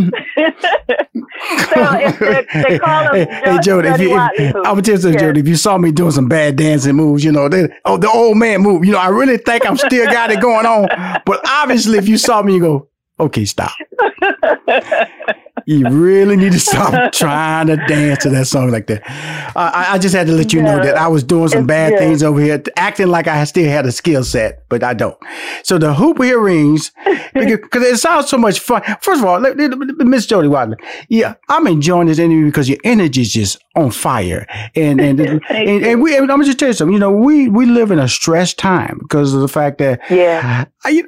so 1.69 1.95
if 1.95 2.19
they, 2.19 2.45
they 2.63 2.79
call 2.79 3.03
them 3.05 3.15
hey, 3.15 3.25
jo- 3.25 3.51
hey 3.51 3.59
Jody, 3.59 3.87
if 3.89 3.99
you, 4.01 4.17
if, 4.37 4.55
I 4.55 4.71
would 4.73 4.85
tell 4.85 4.99
you, 4.99 5.09
yes. 5.11 5.21
Jody, 5.21 5.39
if 5.41 5.47
you 5.47 5.55
saw 5.55 5.77
me 5.77 5.91
doing 5.91 6.11
some 6.11 6.27
bad 6.27 6.55
dancing 6.55 6.95
moves, 6.95 7.23
you 7.23 7.31
know, 7.31 7.49
they, 7.49 7.67
oh, 7.85 7.97
the 7.97 8.09
old 8.09 8.37
man 8.37 8.61
move, 8.61 8.85
you 8.85 8.91
know, 8.91 8.99
I 8.99 9.09
really 9.09 9.37
think 9.37 9.65
I'm 9.65 9.77
still 9.77 10.05
got 10.11 10.31
it 10.31 10.41
going 10.41 10.65
on. 10.65 10.87
But 11.25 11.41
obviously, 11.47 11.97
if 11.97 12.07
you 12.07 12.17
saw 12.17 12.41
me, 12.41 12.55
you 12.55 12.59
go, 12.61 12.89
okay, 13.19 13.45
stop 13.45 13.71
you 15.67 15.85
really 15.89 16.37
need 16.37 16.53
to 16.53 16.59
stop 16.61 17.11
trying 17.13 17.67
to 17.67 17.75
dance 17.75 18.23
to 18.23 18.29
that 18.29 18.47
song 18.47 18.71
like 18.71 18.87
that. 18.87 19.05
Uh, 19.53 19.69
I, 19.73 19.95
I, 19.95 19.97
just 19.97 20.15
had 20.15 20.25
to 20.27 20.33
let 20.33 20.53
you 20.53 20.61
know 20.61 20.81
that 20.81 20.95
I 20.95 21.09
was 21.09 21.23
doing 21.23 21.49
some 21.49 21.67
bad 21.67 21.91
yeah. 21.91 21.99
things 21.99 22.23
over 22.23 22.39
here, 22.39 22.63
acting 22.77 23.07
like 23.07 23.27
I 23.27 23.43
still 23.43 23.69
had 23.69 23.85
a 23.85 23.91
skill 23.91 24.23
set, 24.23 24.63
but 24.69 24.81
I 24.81 24.93
don't. 24.93 25.17
So 25.63 25.77
the 25.77 25.93
hoop 25.93 26.21
earrings, 26.21 26.93
because 27.33 27.83
it 27.83 27.97
sounds 27.97 28.29
so 28.29 28.37
much 28.37 28.61
fun. 28.61 28.81
First 29.01 29.19
of 29.19 29.25
all, 29.25 29.41
Miss 29.41 30.25
Jody 30.25 30.47
Watley, 30.47 30.77
yeah, 31.09 31.33
I'm 31.49 31.67
enjoying 31.67 32.07
this 32.07 32.19
interview 32.19 32.45
because 32.45 32.69
your 32.69 32.79
energy 32.85 33.23
is 33.23 33.33
just 33.33 33.61
on 33.75 33.91
fire, 33.91 34.47
and 34.73 35.01
and 35.01 35.19
and, 35.19 35.41
and, 35.49 35.85
and 35.85 36.01
we. 36.01 36.15
I'm 36.15 36.27
gonna 36.27 36.45
just 36.45 36.59
tell 36.59 36.69
you 36.69 36.73
something. 36.73 36.93
You 36.93 36.99
know, 36.99 37.11
we 37.11 37.49
we 37.49 37.65
live 37.65 37.91
in 37.91 37.99
a 37.99 38.07
stressed 38.07 38.57
time 38.57 38.99
because 39.01 39.33
of 39.33 39.41
the 39.41 39.49
fact 39.49 39.79
that 39.79 39.99
yeah, 40.09 40.63
I, 40.85 41.03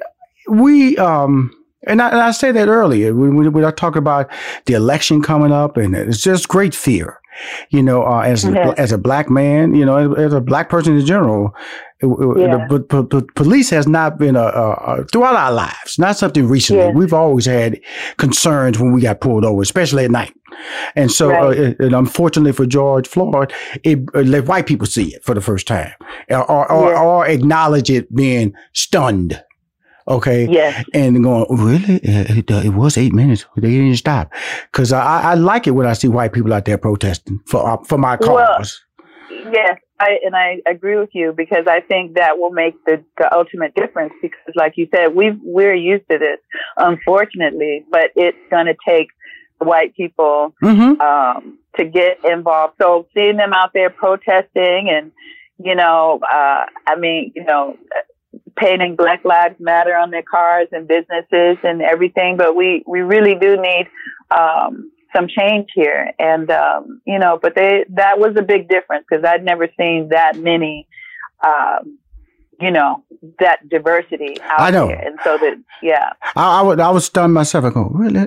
we 0.50 0.98
um 0.98 1.50
and 1.86 2.02
I, 2.02 2.08
and 2.10 2.20
I 2.20 2.30
said 2.32 2.56
that 2.56 2.68
earlier 2.68 3.14
when 3.14 3.36
we, 3.36 3.48
we 3.48 3.62
talk 3.72 3.96
about 3.96 4.30
the 4.66 4.74
election 4.74 5.22
coming 5.22 5.52
up, 5.52 5.76
and 5.76 5.94
it's 5.94 6.22
just 6.22 6.48
great 6.48 6.74
fear. 6.74 7.18
You 7.70 7.82
know, 7.82 8.04
uh, 8.04 8.20
as 8.20 8.44
a, 8.44 8.78
as 8.78 8.92
a 8.92 8.98
black 8.98 9.30
man, 9.30 9.74
you 9.74 9.86
know, 9.86 9.96
as, 9.96 10.26
as 10.26 10.32
a 10.34 10.42
black 10.42 10.68
person 10.68 10.98
in 10.98 11.06
general, 11.06 11.54
yeah. 12.02 12.66
the, 12.68 12.84
the, 12.90 13.20
the, 13.20 13.26
police 13.34 13.70
has 13.70 13.86
not 13.86 14.18
been 14.18 14.36
a, 14.36 14.42
a, 14.42 14.72
a, 14.72 15.04
throughout 15.06 15.36
our 15.36 15.52
lives. 15.52 15.98
Not 15.98 16.18
something 16.18 16.46
recently. 16.46 16.84
Yeah. 16.84 16.90
We've 16.90 17.14
always 17.14 17.46
had 17.46 17.80
concerns 18.18 18.78
when 18.78 18.92
we 18.92 19.00
got 19.00 19.20
pulled 19.20 19.46
over, 19.46 19.62
especially 19.62 20.04
at 20.04 20.10
night. 20.10 20.34
And 20.96 21.10
so, 21.10 21.30
uh, 21.30 21.48
right. 21.48 21.58
uh, 21.80 21.84
and 21.84 21.94
unfortunately 21.94 22.52
for 22.52 22.66
George 22.66 23.08
Floyd, 23.08 23.52
it, 23.84 24.00
it, 24.14 24.26
let 24.26 24.46
white 24.46 24.66
people 24.66 24.86
see 24.86 25.14
it 25.14 25.24
for 25.24 25.34
the 25.34 25.40
first 25.40 25.66
time, 25.66 25.92
or, 26.28 26.70
or, 26.70 26.90
yeah. 26.90 27.00
or 27.00 27.26
acknowledge 27.26 27.90
it 27.90 28.14
being 28.14 28.52
stunned 28.72 29.42
Okay. 30.08 30.48
Yes. 30.50 30.84
And 30.94 31.22
going, 31.22 31.46
really? 31.50 32.00
It, 32.02 32.50
it, 32.50 32.74
was 32.74 32.96
eight 32.96 33.12
minutes. 33.12 33.46
They 33.56 33.70
didn't 33.70 33.96
stop. 33.96 34.32
Cause 34.72 34.92
I, 34.92 35.32
I 35.32 35.34
like 35.34 35.66
it 35.66 35.72
when 35.72 35.86
I 35.86 35.92
see 35.92 36.08
white 36.08 36.32
people 36.32 36.52
out 36.52 36.64
there 36.64 36.78
protesting 36.78 37.40
for, 37.46 37.68
uh, 37.68 37.76
for 37.84 37.98
my 37.98 38.16
cause. 38.16 38.28
Well, 38.28 39.52
yes. 39.52 39.78
I, 40.00 40.18
and 40.24 40.34
I 40.34 40.62
agree 40.66 40.96
with 40.96 41.10
you 41.12 41.34
because 41.36 41.66
I 41.68 41.80
think 41.80 42.14
that 42.14 42.38
will 42.38 42.50
make 42.50 42.74
the, 42.86 43.04
the 43.18 43.32
ultimate 43.36 43.74
difference 43.74 44.14
because 44.22 44.54
like 44.56 44.72
you 44.76 44.88
said, 44.94 45.14
we 45.14 45.38
we're 45.42 45.74
used 45.74 46.04
to 46.10 46.18
this, 46.18 46.38
unfortunately, 46.78 47.84
but 47.90 48.10
it's 48.16 48.38
going 48.50 48.66
to 48.66 48.74
take 48.88 49.08
white 49.58 49.94
people, 49.94 50.54
mm-hmm. 50.62 51.00
um, 51.02 51.58
to 51.76 51.84
get 51.84 52.24
involved. 52.24 52.74
So 52.80 53.06
seeing 53.14 53.36
them 53.36 53.52
out 53.52 53.72
there 53.74 53.90
protesting 53.90 54.88
and, 54.90 55.12
you 55.62 55.74
know, 55.74 56.20
uh, 56.22 56.64
I 56.86 56.96
mean, 56.98 57.32
you 57.36 57.44
know, 57.44 57.76
painting 58.56 58.96
Black 58.96 59.24
Lives 59.24 59.56
Matter 59.58 59.94
on 59.94 60.10
their 60.10 60.22
cars 60.22 60.68
and 60.72 60.88
businesses 60.88 61.58
and 61.62 61.82
everything, 61.82 62.36
but 62.36 62.56
we, 62.56 62.82
we 62.86 63.00
really 63.00 63.34
do 63.34 63.56
need 63.56 63.86
um, 64.30 64.90
some 65.14 65.28
change 65.28 65.68
here. 65.74 66.12
And, 66.18 66.50
um, 66.50 67.00
you 67.06 67.18
know, 67.18 67.38
but 67.40 67.54
they, 67.54 67.84
that 67.90 68.18
was 68.18 68.36
a 68.36 68.42
big 68.42 68.68
difference 68.68 69.06
because 69.08 69.24
I'd 69.24 69.44
never 69.44 69.68
seen 69.78 70.08
that 70.10 70.36
many 70.36 70.86
um, 71.44 71.98
you 72.60 72.70
know 72.70 73.02
that 73.38 73.68
diversity 73.68 74.36
out 74.42 74.60
I 74.60 74.70
know. 74.70 74.88
there, 74.88 74.98
and 74.98 75.18
so 75.22 75.36
that 75.38 75.62
yeah, 75.82 76.10
I, 76.36 76.60
I 76.60 76.62
would 76.62 76.80
I 76.80 76.90
was 76.90 77.04
stunned 77.06 77.34
myself. 77.34 77.64
I 77.64 77.70
go 77.70 77.90
really, 77.92 78.26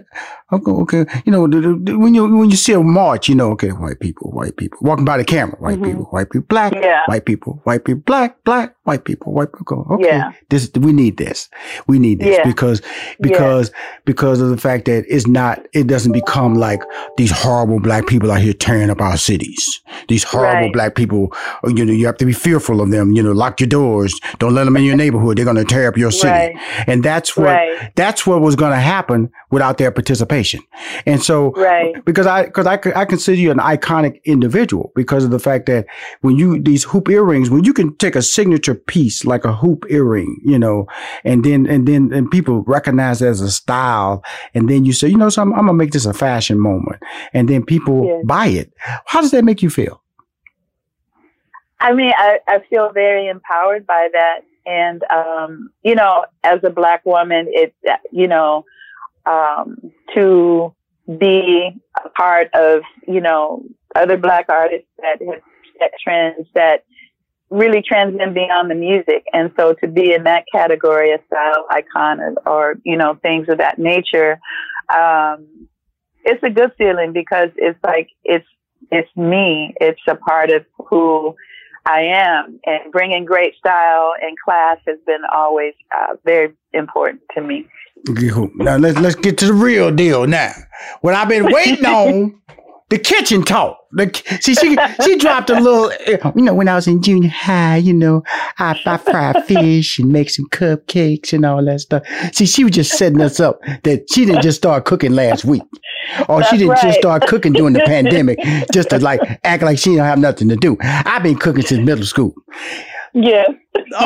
I 0.52 0.58
go 0.58 0.80
okay, 0.82 1.06
you 1.26 1.32
know 1.32 1.42
when 1.42 2.14
you 2.14 2.38
when 2.38 2.50
you 2.52 2.58
see 2.58 2.74
a 2.74 2.80
march, 2.82 3.30
you 3.30 3.36
know 3.36 3.52
okay, 3.52 3.70
white 3.70 4.00
people, 4.00 4.32
white 4.32 4.58
people 4.58 4.80
walking 4.82 5.06
by 5.06 5.18
the 5.18 5.24
camera, 5.24 5.56
white 5.60 5.76
mm-hmm. 5.76 5.86
people, 5.86 6.04
white 6.06 6.30
people, 6.30 6.46
black, 6.48 6.74
yeah. 6.74 7.02
white 7.06 7.26
people, 7.26 7.62
white 7.64 7.86
people, 7.86 8.02
black, 8.06 8.44
black, 8.44 8.76
white 8.84 9.06
people, 9.06 9.34
white 9.34 9.52
people. 9.52 9.66
Go 9.66 9.88
okay, 9.96 10.08
yeah. 10.08 10.32
this 10.50 10.70
we 10.80 10.94
need 10.94 11.18
this, 11.18 11.50
we 11.88 12.00
need 12.00 12.20
this 12.20 12.38
yeah. 12.38 12.46
because 12.46 12.82
because 13.20 13.72
because 14.06 14.42
of 14.42 14.50
the 14.50 14.58
fact 14.58 14.86
that 14.86 15.06
it's 15.08 15.28
not 15.28 15.66
it 15.74 15.88
doesn't 15.88 16.12
become 16.12 16.56
like 16.56 16.82
these 17.18 17.32
horrible 17.32 17.80
black 17.80 18.08
people 18.08 18.32
out 18.32 18.42
here 18.42 18.54
tearing 18.54 18.90
up 18.90 19.02
our 19.02 19.18
cities. 19.18 19.82
These 20.08 20.24
horrible 20.24 20.54
right. 20.54 20.74
black 20.74 20.96
people, 20.96 21.34
you 21.66 21.86
know, 21.86 21.94
you 21.94 22.06
have 22.06 22.18
to 22.18 22.26
be 22.26 22.34
fearful 22.34 22.82
of 22.82 22.92
them. 22.92 23.14
You 23.14 23.24
know, 23.24 23.32
lock 23.32 23.60
your 23.60 23.70
doors 23.70 24.20
don't 24.40 24.54
let 24.54 24.66
them 24.66 24.78
in 24.78 24.84
your 24.84 24.96
neighborhood. 24.96 25.38
They're 25.38 25.46
going 25.46 25.58
to 25.58 25.66
tear 25.66 25.88
up 25.88 25.98
your 25.98 26.12
city. 26.12 26.30
Right. 26.30 26.56
And 26.88 27.04
that's 27.04 27.36
what, 27.36 27.46
right. 27.46 27.92
that's 27.96 28.26
what 28.26 28.42
was 28.42 28.56
going 28.56 28.72
to 28.72 28.80
happen 28.80 29.32
without 29.52 29.78
their 29.78 29.92
participation. 29.92 30.62
And 31.06 31.22
so, 31.22 31.52
right. 31.52 32.04
because 32.06 32.28
I, 32.28 32.46
because 32.46 32.66
I, 32.66 32.80
I 32.96 33.06
consider 33.06 33.40
you 33.40 33.52
an 33.52 33.58
iconic 33.58 34.24
individual 34.24 34.92
because 34.96 35.24
of 35.24 35.32
the 35.32 35.40
fact 35.40 35.66
that 35.68 35.86
when 36.22 36.38
you, 36.38 36.62
these 36.62 36.84
hoop 36.84 37.10
earrings, 37.10 37.50
when 37.50 37.64
you 37.64 37.74
can 37.74 37.96
take 37.98 38.16
a 38.16 38.22
signature 38.22 38.76
piece 38.76 39.26
like 39.26 39.46
a 39.46 39.54
hoop 39.54 39.86
earring, 39.90 40.40
you 40.44 40.60
know, 40.60 40.88
and 41.24 41.44
then, 41.44 41.66
and 41.66 41.88
then, 41.88 42.12
and 42.14 42.30
people 42.32 42.64
recognize 42.64 43.22
it 43.22 43.28
as 43.28 43.42
a 43.42 43.52
style. 43.52 44.24
And 44.54 44.70
then 44.70 44.86
you 44.86 44.94
say, 44.94 45.08
you 45.08 45.18
know, 45.18 45.30
so 45.30 45.42
I'm, 45.42 45.52
going 45.52 45.68
to 45.68 45.74
make 45.74 45.92
this 45.92 46.06
a 46.06 46.14
fashion 46.14 46.60
moment. 46.60 47.02
And 47.34 47.48
then 47.48 47.64
people 47.64 48.22
buy 48.26 48.48
it. 48.48 48.74
How 49.06 49.22
does 49.22 49.32
that 49.32 49.46
make 49.46 49.62
you 49.62 49.70
feel? 49.70 50.03
I 51.84 51.94
mean, 51.94 52.14
I, 52.16 52.40
I 52.48 52.60
feel 52.70 52.92
very 52.94 53.28
empowered 53.28 53.86
by 53.86 54.08
that. 54.14 54.40
And, 54.66 55.04
um, 55.12 55.70
you 55.84 55.96
know, 55.96 56.24
as 56.42 56.62
a 56.64 56.70
black 56.70 57.06
woman, 57.06 57.48
it, 57.50 57.76
you 58.10 58.30
know, 58.30 58.64
um, 59.26 59.92
to 60.16 60.74
be 61.20 61.72
a 62.04 62.10
part 62.10 62.48
of, 62.54 62.84
you 63.06 63.20
know, 63.20 63.64
other 63.94 64.16
black 64.16 64.46
artists 64.48 64.88
that 65.00 65.18
have 65.28 65.42
set 65.78 65.92
trends 66.02 66.48
that 66.56 66.86
really 67.50 67.82
transcend 67.82 68.34
beyond 68.34 68.72
the 68.72 68.76
music. 68.76 69.26
And 69.34 69.52
so 69.58 69.74
to 69.74 69.88
be 69.88 70.14
in 70.14 70.24
that 70.24 70.46
category, 70.50 71.12
of 71.12 71.20
style 71.28 71.66
icon 71.70 72.22
or, 72.22 72.34
or 72.46 72.76
you 72.86 72.96
know, 72.96 73.20
things 73.22 73.50
of 73.50 73.58
that 73.58 73.78
nature, 73.78 74.40
um, 74.96 75.68
it's 76.24 76.42
a 76.44 76.50
good 76.50 76.72
feeling 76.78 77.12
because 77.12 77.50
it's 77.58 77.78
like, 77.84 78.08
it's, 78.24 78.48
it's 78.90 79.14
me. 79.18 79.74
It's 79.82 80.00
a 80.08 80.16
part 80.16 80.50
of 80.50 80.66
who 80.90 81.36
I 81.86 82.02
am. 82.02 82.60
And 82.66 82.92
bringing 82.92 83.26
great 83.26 83.56
style 83.58 84.14
and 84.22 84.38
class 84.44 84.78
has 84.88 84.98
been 85.06 85.22
always 85.34 85.74
uh, 85.96 86.16
very 86.26 86.54
important 86.74 87.22
to 87.36 87.42
me. 87.42 87.68
Now 88.56 88.78
let's 88.78 89.00
let's 89.00 89.16
get 89.16 89.38
to 89.40 89.48
the 89.48 89.54
real 89.54 89.92
deal. 89.92 90.28
Now, 90.28 90.52
what 91.02 91.14
I've 91.14 91.30
been 91.30 91.46
waiting 91.46 91.86
on, 91.86 92.42
the 92.90 92.98
kitchen 92.98 93.44
talk. 93.44 93.80
The, 93.92 94.12
see, 94.42 94.56
she 94.56 94.78
she 95.04 95.18
dropped 95.20 95.50
a 95.50 95.60
little. 95.60 95.92
You 96.36 96.44
know, 96.44 96.54
when 96.54 96.68
I 96.68 96.76
was 96.76 96.88
in 96.88 97.02
junior 97.02 97.30
high, 97.30 97.78
you 97.78 97.94
know, 97.94 98.24
I, 98.58 98.80
I 98.86 98.98
fry 98.98 99.34
fish 99.42 100.00
and 100.00 100.12
make 100.12 100.30
some 100.30 100.46
cupcakes 100.50 101.34
and 101.34 101.46
all 101.46 101.64
that 101.66 101.82
stuff. 101.82 102.04
See, 102.34 102.46
she 102.46 102.64
was 102.64 102.74
just 102.74 102.98
setting 102.98 103.22
us 103.22 103.40
up 103.40 103.60
that 103.84 104.06
she 104.12 104.26
didn't 104.26 104.42
just 104.42 104.58
start 104.58 104.86
cooking 104.86 105.14
last 105.14 105.46
week. 105.46 105.64
or 106.28 106.40
That's 106.40 106.50
she 106.50 106.58
didn't 106.58 106.72
right. 106.72 106.82
just 106.84 107.00
start 107.00 107.28
cooking 107.28 107.54
during 107.54 107.74
the 107.74 107.82
pandemic 107.86 108.40
just 108.74 108.90
to 108.90 109.00
like 109.00 109.22
act 109.44 109.64
like 109.64 109.78
she 109.78 109.96
don't 109.96 110.06
have 110.06 110.20
nothing 110.20 110.50
to 110.50 110.56
do. 110.56 110.78
I've 110.82 111.24
been 111.24 111.38
cooking 111.38 111.64
since 111.64 111.86
middle 111.86 112.06
school. 112.06 112.34
Yeah. 113.14 113.46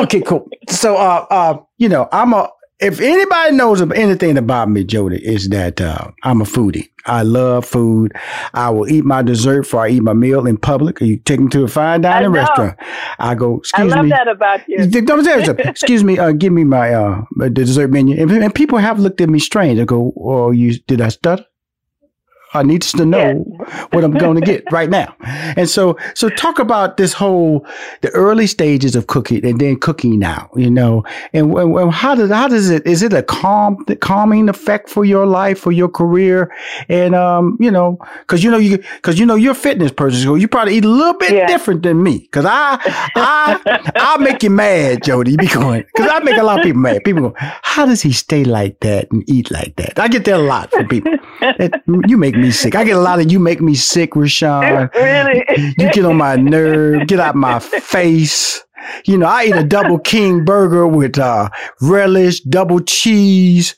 okay, 0.02 0.20
cool. 0.20 0.48
So, 0.68 0.96
uh, 0.96 1.26
uh, 1.30 1.58
you 1.78 1.88
know, 1.88 2.08
I'm 2.12 2.34
a 2.34 2.50
if 2.80 3.00
anybody 3.00 3.56
knows 3.56 3.80
anything 3.92 4.38
about 4.38 4.70
me, 4.70 4.84
Jody, 4.84 5.16
is 5.16 5.48
that 5.48 5.80
uh, 5.80 6.10
I'm 6.22 6.40
a 6.40 6.44
foodie. 6.44 6.90
I 7.06 7.22
love 7.22 7.64
food. 7.64 8.12
I 8.54 8.70
will 8.70 8.88
eat 8.88 9.04
my 9.04 9.22
dessert 9.22 9.62
before 9.62 9.86
I 9.86 9.88
eat 9.88 10.02
my 10.02 10.12
meal 10.12 10.46
in 10.46 10.58
public. 10.58 11.00
You 11.00 11.16
take 11.16 11.40
me 11.40 11.48
to 11.48 11.64
a 11.64 11.68
fine 11.68 12.02
dining 12.02 12.30
restaurant. 12.30 12.76
I 13.18 13.34
go. 13.34 13.58
Excuse 13.58 13.86
me. 13.86 13.92
I 13.92 13.96
love 13.96 14.04
me. 14.04 14.10
that 14.10 14.28
about 14.28 14.68
you. 14.68 14.78
excuse 15.58 16.04
me. 16.04 16.18
Uh, 16.18 16.32
give 16.32 16.52
me 16.52 16.64
my 16.64 16.92
uh, 16.92 17.24
dessert 17.52 17.90
menu. 17.90 18.20
And, 18.20 18.30
and, 18.30 18.54
people 18.54 18.78
have 18.78 19.00
looked 19.00 19.20
at 19.20 19.28
me 19.28 19.38
strange. 19.38 19.78
They 19.78 19.84
go, 19.84 20.12
"Oh, 20.16 20.50
you 20.50 20.78
did 20.80 21.00
I 21.00 21.08
stutter?" 21.08 21.44
I 22.54 22.62
need 22.62 22.82
to 22.82 23.04
know 23.04 23.44
what 23.92 24.04
I'm 24.04 24.12
going 24.12 24.40
to 24.40 24.40
get 24.40 24.64
right 24.72 24.88
now. 24.88 25.14
And 25.22 25.68
so, 25.68 25.98
so 26.14 26.28
talk 26.30 26.58
about 26.58 26.96
this 26.96 27.12
whole 27.12 27.66
the 28.00 28.10
early 28.10 28.46
stages 28.46 28.96
of 28.96 29.06
cooking 29.06 29.44
and 29.44 29.60
then 29.60 29.78
cooking 29.78 30.18
now. 30.18 30.50
You 30.56 30.70
know, 30.70 31.04
and, 31.32 31.52
and 31.52 31.92
how 31.92 32.14
does 32.14 32.30
how 32.30 32.48
does 32.48 32.70
it 32.70 32.86
is 32.86 33.02
it 33.02 33.12
a 33.12 33.22
calm 33.22 33.84
calming 34.00 34.48
effect 34.48 34.88
for 34.88 35.04
your 35.04 35.26
life 35.26 35.58
for 35.58 35.72
your 35.72 35.88
career? 35.88 36.52
And 36.88 37.14
um, 37.14 37.56
you 37.60 37.70
know, 37.70 37.98
because 38.20 38.42
you 38.42 38.50
know 38.50 38.58
you 38.58 38.78
because 38.78 39.18
you 39.18 39.26
know 39.26 39.34
you're 39.34 39.52
a 39.52 39.54
fitness 39.54 39.92
person, 39.92 40.22
so 40.22 40.34
you 40.34 40.48
probably 40.48 40.76
eat 40.76 40.84
a 40.84 40.88
little 40.88 41.18
bit 41.18 41.32
yeah. 41.32 41.46
different 41.46 41.82
than 41.82 42.02
me. 42.02 42.18
Because 42.20 42.46
I 42.46 42.78
I 43.14 43.90
I'll 43.96 44.18
make 44.18 44.42
you 44.42 44.50
mad, 44.50 45.02
Jody. 45.02 45.36
Be 45.36 45.48
going 45.48 45.84
because 45.94 46.10
I 46.10 46.20
make 46.20 46.38
a 46.38 46.42
lot 46.42 46.60
of 46.60 46.64
people 46.64 46.80
mad. 46.80 47.04
People 47.04 47.30
go, 47.30 47.34
how 47.36 47.84
does 47.84 48.00
he 48.00 48.12
stay 48.12 48.44
like 48.44 48.80
that 48.80 49.10
and 49.10 49.28
eat 49.28 49.50
like 49.50 49.76
that? 49.76 49.98
I 49.98 50.08
get 50.08 50.24
that 50.24 50.36
a 50.36 50.42
lot 50.42 50.70
from 50.70 50.88
people. 50.88 51.12
you 52.06 52.16
make 52.16 52.37
me 52.38 52.50
sick. 52.50 52.74
I 52.74 52.84
get 52.84 52.96
a 52.96 53.00
lot 53.00 53.20
of 53.20 53.30
you 53.30 53.38
make 53.38 53.60
me 53.60 53.74
sick, 53.74 54.16
Rushion. 54.16 54.90
really? 54.94 55.44
You 55.78 55.92
get 55.92 56.04
on 56.04 56.16
my 56.16 56.36
nerve. 56.36 57.06
Get 57.06 57.20
out 57.20 57.34
my 57.34 57.58
face. 57.58 58.62
You 59.04 59.18
know, 59.18 59.26
I 59.26 59.46
eat 59.46 59.56
a 59.56 59.64
double 59.64 59.98
king 60.12 60.44
burger 60.44 60.86
with 60.86 61.18
uh, 61.18 61.50
relish, 61.80 62.40
double 62.40 62.80
cheese, 62.80 63.74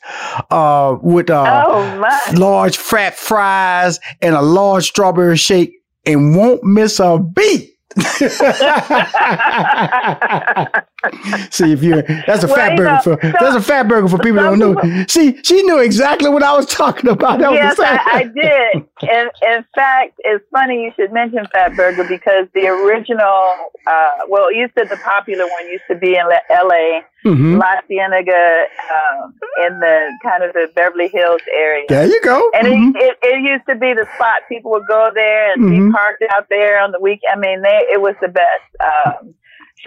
uh, 0.49 0.97
with 1.01 1.29
uh, 1.29 1.65
oh, 1.67 2.31
large 2.33 2.77
fat 2.77 3.15
fries 3.15 3.99
and 4.21 4.35
a 4.35 4.41
large 4.41 4.87
strawberry 4.87 5.37
shake, 5.37 5.73
and 6.05 6.35
won't 6.35 6.63
miss 6.63 6.99
a 6.99 7.19
beat. 7.19 7.69
See 11.49 11.71
if 11.71 11.81
you're 11.81 12.01
that's 12.03 12.43
a 12.43 12.47
well, 12.47 12.57
Fatburger 12.57 13.05
know, 13.05 13.17
for 13.17 13.19
so, 13.21 13.31
that's 13.39 13.69
a 13.69 13.71
Fatburger 13.71 14.09
for 14.09 14.17
people 14.19 14.41
who 14.43 14.57
don't 14.57 14.75
know. 14.75 15.05
See, 15.07 15.41
she 15.43 15.63
knew 15.63 15.79
exactly 15.79 16.29
what 16.29 16.43
I 16.43 16.55
was 16.55 16.67
talking 16.67 17.09
about. 17.09 17.39
That 17.39 17.53
yes, 17.53 17.79
I, 17.79 17.97
I, 18.05 18.23
did. 18.23 18.85
In, 19.09 19.29
in 19.41 19.65
fact, 19.75 20.19
it's 20.19 20.45
funny 20.51 20.83
you 20.83 20.91
should 20.95 21.11
mention 21.11 21.45
Fatburger 21.55 22.07
because 22.07 22.47
the 22.53 22.67
original, 22.67 23.55
uh, 23.87 24.11
well, 24.29 24.51
you 24.53 24.69
said 24.77 24.89
the 24.89 24.97
popular 24.97 25.43
one 25.43 25.67
used 25.67 25.83
to 25.89 25.95
be 25.95 26.15
in 26.15 26.25
L.A. 26.49 27.03
Mm-hmm. 27.25 27.57
La 27.57 27.81
Cienega, 27.87 28.65
um, 28.89 29.33
in 29.67 29.79
the 29.79 30.11
kind 30.23 30.43
of 30.43 30.53
the 30.53 30.71
Beverly 30.73 31.07
Hills 31.07 31.41
area. 31.55 31.85
There 31.87 32.07
you 32.07 32.19
go. 32.23 32.49
And 32.55 32.67
mm-hmm. 32.67 32.95
it, 32.95 33.17
it, 33.21 33.35
it, 33.35 33.41
used 33.43 33.65
to 33.69 33.75
be 33.75 33.93
the 33.93 34.07
spot 34.15 34.41
people 34.49 34.71
would 34.71 34.87
go 34.87 35.11
there 35.13 35.53
and 35.53 35.61
mm-hmm. 35.61 35.87
be 35.89 35.91
parked 35.91 36.23
out 36.35 36.47
there 36.49 36.81
on 36.81 36.91
the 36.91 36.99
week. 36.99 37.19
I 37.31 37.37
mean, 37.37 37.61
they, 37.61 37.85
it 37.91 38.01
was 38.01 38.15
the 38.21 38.27
best. 38.27 38.65
Um, 38.79 39.35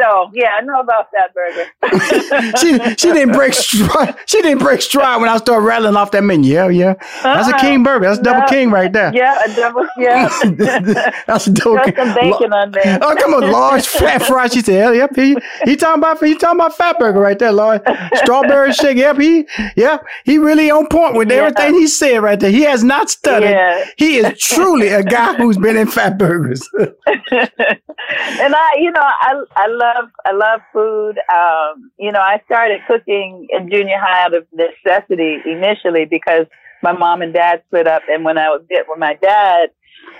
so 0.00 0.30
yeah, 0.34 0.50
I 0.58 0.60
know 0.62 0.80
about 0.80 1.08
that 1.12 1.32
burger. 1.34 2.56
she 2.58 2.78
she 2.96 3.12
didn't 3.12 3.32
break 3.32 3.54
stride. 3.54 4.16
She 4.26 4.42
didn't 4.42 4.58
break 4.58 4.82
stride 4.82 5.20
when 5.20 5.28
I 5.28 5.36
started 5.36 5.64
rattling 5.64 5.96
off 5.96 6.10
that 6.12 6.22
menu. 6.22 6.52
Yeah, 6.52 6.68
yeah. 6.68 6.94
That's 7.22 7.48
a 7.48 7.54
uh-huh. 7.54 7.60
king 7.60 7.82
burger. 7.82 8.06
That's 8.06 8.18
a 8.18 8.22
double 8.22 8.46
king 8.48 8.70
right 8.70 8.92
there. 8.92 9.14
Yeah, 9.14 9.38
a 9.44 9.54
double. 9.54 9.86
Yeah. 9.98 10.28
That's 11.26 11.46
a 11.46 11.52
double. 11.52 11.76
Got 11.76 11.94
some 11.94 12.14
bacon 12.14 12.52
on 12.52 12.72
there. 12.72 12.98
Oh 13.02 13.14
come 13.16 13.34
on, 13.34 13.50
large 13.50 13.86
fat 13.86 14.22
fry. 14.22 14.48
She 14.48 14.60
said, 14.60 14.80
"Hell, 14.80 14.94
yep." 14.94 15.14
He 15.14 15.36
he 15.64 15.76
talking 15.76 16.00
about 16.00 16.22
he 16.22 16.34
talking 16.34 16.60
about 16.60 16.76
Fatburger 16.76 17.20
right 17.20 17.38
there, 17.38 17.52
Lord. 17.52 17.82
Strawberry 18.14 18.72
shake. 18.72 18.96
Yep. 18.96 19.18
He 19.18 19.46
yeah 19.76 19.98
He 20.24 20.38
really 20.38 20.70
on 20.70 20.86
point 20.88 21.14
with 21.14 21.30
yeah. 21.30 21.36
everything 21.36 21.74
he 21.74 21.86
said 21.86 22.18
right 22.18 22.38
there. 22.38 22.50
He 22.50 22.62
has 22.62 22.82
not 22.82 23.10
stuttered. 23.10 23.50
Yeah. 23.50 23.84
He 23.96 24.18
is 24.18 24.38
truly 24.38 24.88
a 24.88 25.02
guy 25.02 25.34
who's 25.34 25.56
been 25.56 25.76
in 25.76 25.86
Fatburgers. 25.86 26.62
and 26.76 28.54
I, 28.54 28.76
you 28.80 28.90
know, 28.90 29.02
I 29.02 29.42
I 29.56 29.66
love 29.68 29.83
love 29.84 30.10
I 30.24 30.32
love 30.32 30.60
food. 30.72 31.18
Um, 31.34 31.90
you 31.98 32.12
know, 32.12 32.20
I 32.20 32.40
started 32.46 32.80
cooking 32.86 33.46
in 33.50 33.70
junior 33.70 33.98
high 33.98 34.24
out 34.24 34.34
of 34.34 34.46
necessity 34.52 35.38
initially 35.44 36.04
because 36.04 36.46
my 36.82 36.92
mom 36.92 37.22
and 37.22 37.32
dad 37.32 37.62
split 37.66 37.86
up, 37.86 38.02
and 38.08 38.24
when 38.24 38.38
I 38.38 38.48
was 38.50 38.62
with 38.68 38.98
my 38.98 39.14
dad, 39.14 39.70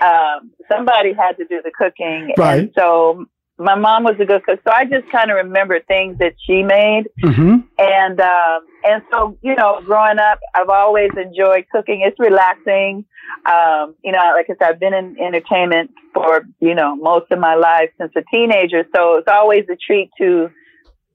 um, 0.01 0.51
somebody 0.71 1.13
had 1.13 1.37
to 1.37 1.45
do 1.45 1.61
the 1.63 1.71
cooking, 1.77 2.33
right. 2.39 2.61
and 2.61 2.73
so 2.77 3.27
my 3.59 3.77
mom 3.77 4.05
was 4.05 4.17
a 4.19 4.25
good 4.25 4.43
cook, 4.45 4.61
so 4.67 4.73
I 4.73 4.85
just 4.85 5.11
kind 5.13 5.31
of 5.31 5.37
remember 5.37 5.79
things 5.81 6.19
that 6.19 6.35
she 6.45 6.63
made, 6.63 7.05
mm-hmm. 7.23 7.59
and 7.79 8.21
um, 8.21 8.67
and 8.85 9.03
so 9.13 9.39
you 9.43 9.55
know, 9.55 9.81
growing 9.85 10.19
up, 10.19 10.41
I've 10.55 10.69
always 10.69 11.11
enjoyed 11.17 11.67
cooking. 11.71 12.03
It's 12.05 12.19
relaxing. 12.19 13.05
Um, 13.47 13.95
you 14.03 14.13
know, 14.13 14.19
like 14.35 14.47
I 14.51 14.55
said, 14.59 14.75
I've 14.75 14.81
been 14.81 14.95
in 14.95 15.17
entertainment 15.21 15.93
for 16.13 16.47
you 16.61 16.75
know 16.75 16.97
most 16.97 17.31
of 17.31 17.39
my 17.39 17.55
life 17.55 17.91
since 17.99 18.13
a 18.17 18.23
teenager, 18.33 18.85
so 18.95 19.17
it's 19.17 19.29
always 19.29 19.65
a 19.71 19.77
treat 19.77 20.11
to 20.19 20.51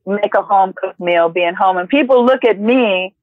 make 0.05 0.33
a 0.33 0.41
home 0.41 0.73
cooked 0.73 0.99
meal, 0.99 1.27
being 1.27 1.55
home, 1.55 1.77
and 1.77 1.89
people 1.89 2.25
look 2.25 2.45
at 2.45 2.59
me 2.59 3.13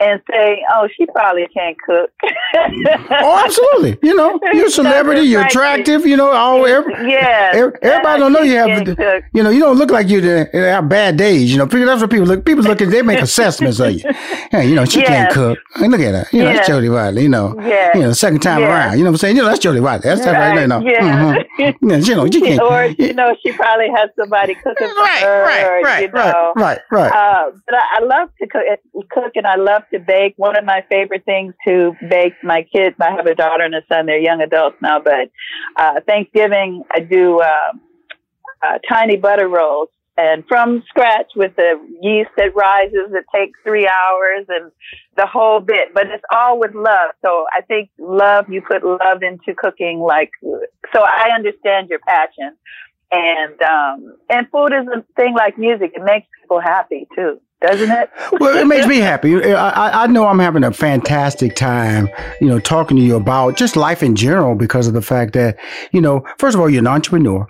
and 0.00 0.20
say, 0.30 0.64
"Oh, 0.72 0.88
she 0.96 1.06
probably 1.06 1.46
can't 1.54 1.76
cook." 1.80 2.10
oh, 2.54 3.42
absolutely. 3.44 3.98
You 4.02 4.14
know, 4.14 4.40
you're 4.52 4.66
a 4.66 4.70
celebrity. 4.70 5.22
You're 5.22 5.44
attractive. 5.44 6.04
You 6.06 6.16
know, 6.16 6.30
all 6.30 6.66
every, 6.66 6.92
yeah. 7.10 7.50
Everybody 7.54 8.20
don't 8.20 8.32
know 8.32 8.42
you 8.42 8.56
have. 8.56 9.26
You 9.32 9.42
know, 9.42 9.50
you 9.50 9.60
don't 9.60 9.78
look 9.78 9.90
like 9.90 10.08
you 10.08 10.20
have 10.22 10.88
bad 10.88 11.16
days. 11.16 11.52
You 11.52 11.58
know, 11.58 11.66
that's 11.66 12.00
what 12.00 12.10
people 12.10 12.26
look. 12.26 12.44
People 12.44 12.64
look 12.64 12.80
at. 12.82 12.90
They 12.90 13.02
make 13.02 13.20
assessments 13.20 13.80
of 13.80 13.92
you. 13.92 14.00
Hey, 14.50 14.68
you 14.68 14.74
know, 14.74 14.84
she 14.84 15.02
can't 15.02 15.32
cook. 15.32 15.58
Hey, 15.74 15.88
look 15.88 16.00
at 16.00 16.14
her. 16.14 16.26
You 16.30 16.44
know, 16.44 16.50
yeah. 16.50 16.56
that's 16.56 16.68
Jody 16.68 16.88
Wiley. 16.88 17.22
You 17.22 17.28
know, 17.28 17.56
yeah. 17.60 17.90
you 17.94 18.02
know, 18.02 18.12
second 18.12 18.40
time 18.40 18.60
yeah. 18.60 18.68
around. 18.68 18.98
You 18.98 19.04
know 19.04 19.10
what 19.10 19.14
I'm 19.14 19.18
saying? 19.18 19.36
You 19.36 19.42
know, 19.42 19.48
that's 19.48 19.58
Jody 19.58 19.80
Wiley. 19.80 20.02
That's 20.04 20.20
right, 20.20 20.32
right 20.32 20.54
there. 20.54 20.62
You 20.62 20.68
know, 20.68 20.80
yeah. 20.80 21.42
Mm-hmm. 21.58 21.88
you 21.90 22.14
know, 22.14 22.24
you 22.24 22.40
can't. 22.40 22.60
Or 22.64 22.86
you 22.86 23.12
know, 23.14 23.36
she 23.42 23.52
probably 23.52 23.88
has 23.94 24.10
somebody 24.18 24.54
cooking 24.54 24.88
for 24.88 25.06
her. 25.06 25.42
Right, 25.44 25.64
or, 25.64 25.82
right, 25.82 26.02
you 26.02 26.12
know. 26.12 26.52
right, 26.56 26.78
right, 26.90 27.10
right. 27.10 27.12
Uh, 27.12 27.50
but 27.66 27.74
I, 27.74 27.98
I 27.98 28.04
love 28.04 28.28
to 28.40 28.46
cook, 28.46 28.62
cook, 29.10 29.32
and 29.34 29.46
I 29.46 29.56
love 29.56 29.83
to 29.92 29.98
bake. 29.98 30.34
One 30.36 30.56
of 30.56 30.64
my 30.64 30.84
favorite 30.88 31.24
things 31.24 31.54
to 31.66 31.92
bake. 32.08 32.34
My 32.42 32.66
kids, 32.74 32.96
I 33.00 33.12
have 33.12 33.26
a 33.26 33.34
daughter 33.34 33.64
and 33.64 33.74
a 33.74 33.82
son. 33.88 34.06
They're 34.06 34.18
young 34.18 34.40
adults 34.40 34.76
now, 34.80 35.00
but 35.00 35.30
uh, 35.76 36.00
Thanksgiving 36.06 36.82
I 36.90 37.00
do 37.00 37.40
uh, 37.40 37.72
uh, 38.66 38.78
tiny 38.88 39.16
butter 39.16 39.48
rolls 39.48 39.88
and 40.16 40.44
from 40.46 40.82
scratch 40.88 41.30
with 41.34 41.56
the 41.56 41.74
yeast 42.00 42.30
that 42.36 42.54
rises. 42.54 43.10
It 43.12 43.24
takes 43.34 43.58
three 43.64 43.88
hours 43.88 44.46
and 44.48 44.70
the 45.16 45.26
whole 45.26 45.60
bit, 45.60 45.92
but 45.92 46.06
it's 46.06 46.22
all 46.32 46.58
with 46.58 46.74
love. 46.74 47.10
So 47.24 47.46
I 47.52 47.62
think 47.62 47.90
love, 47.98 48.48
you 48.48 48.62
put 48.62 48.84
love 48.84 49.22
into 49.22 49.54
cooking 49.56 49.98
like, 49.98 50.30
so 50.42 51.02
I 51.02 51.30
understand 51.34 51.88
your 51.88 51.98
passion. 52.00 52.56
And, 53.10 53.62
um, 53.62 54.16
and 54.30 54.48
food 54.50 54.72
is 54.72 54.86
a 54.88 55.04
thing 55.14 55.34
like 55.34 55.58
music. 55.58 55.92
It 55.94 56.02
makes 56.04 56.26
people 56.40 56.60
happy 56.60 57.06
too 57.14 57.40
doesn't 57.66 57.90
it? 57.90 58.10
well, 58.40 58.56
it 58.56 58.66
makes 58.66 58.86
me 58.86 58.98
happy. 58.98 59.52
I, 59.54 60.04
I 60.04 60.06
know 60.06 60.26
I'm 60.26 60.38
having 60.38 60.64
a 60.64 60.72
fantastic 60.72 61.56
time, 61.56 62.08
you 62.40 62.48
know, 62.48 62.58
talking 62.58 62.96
to 62.96 63.02
you 63.02 63.16
about 63.16 63.56
just 63.56 63.76
life 63.76 64.02
in 64.02 64.16
general 64.16 64.54
because 64.54 64.86
of 64.86 64.94
the 64.94 65.02
fact 65.02 65.32
that, 65.32 65.58
you 65.92 66.00
know, 66.00 66.24
first 66.38 66.54
of 66.54 66.60
all, 66.60 66.68
you're 66.68 66.80
an 66.80 66.86
entrepreneur 66.86 67.48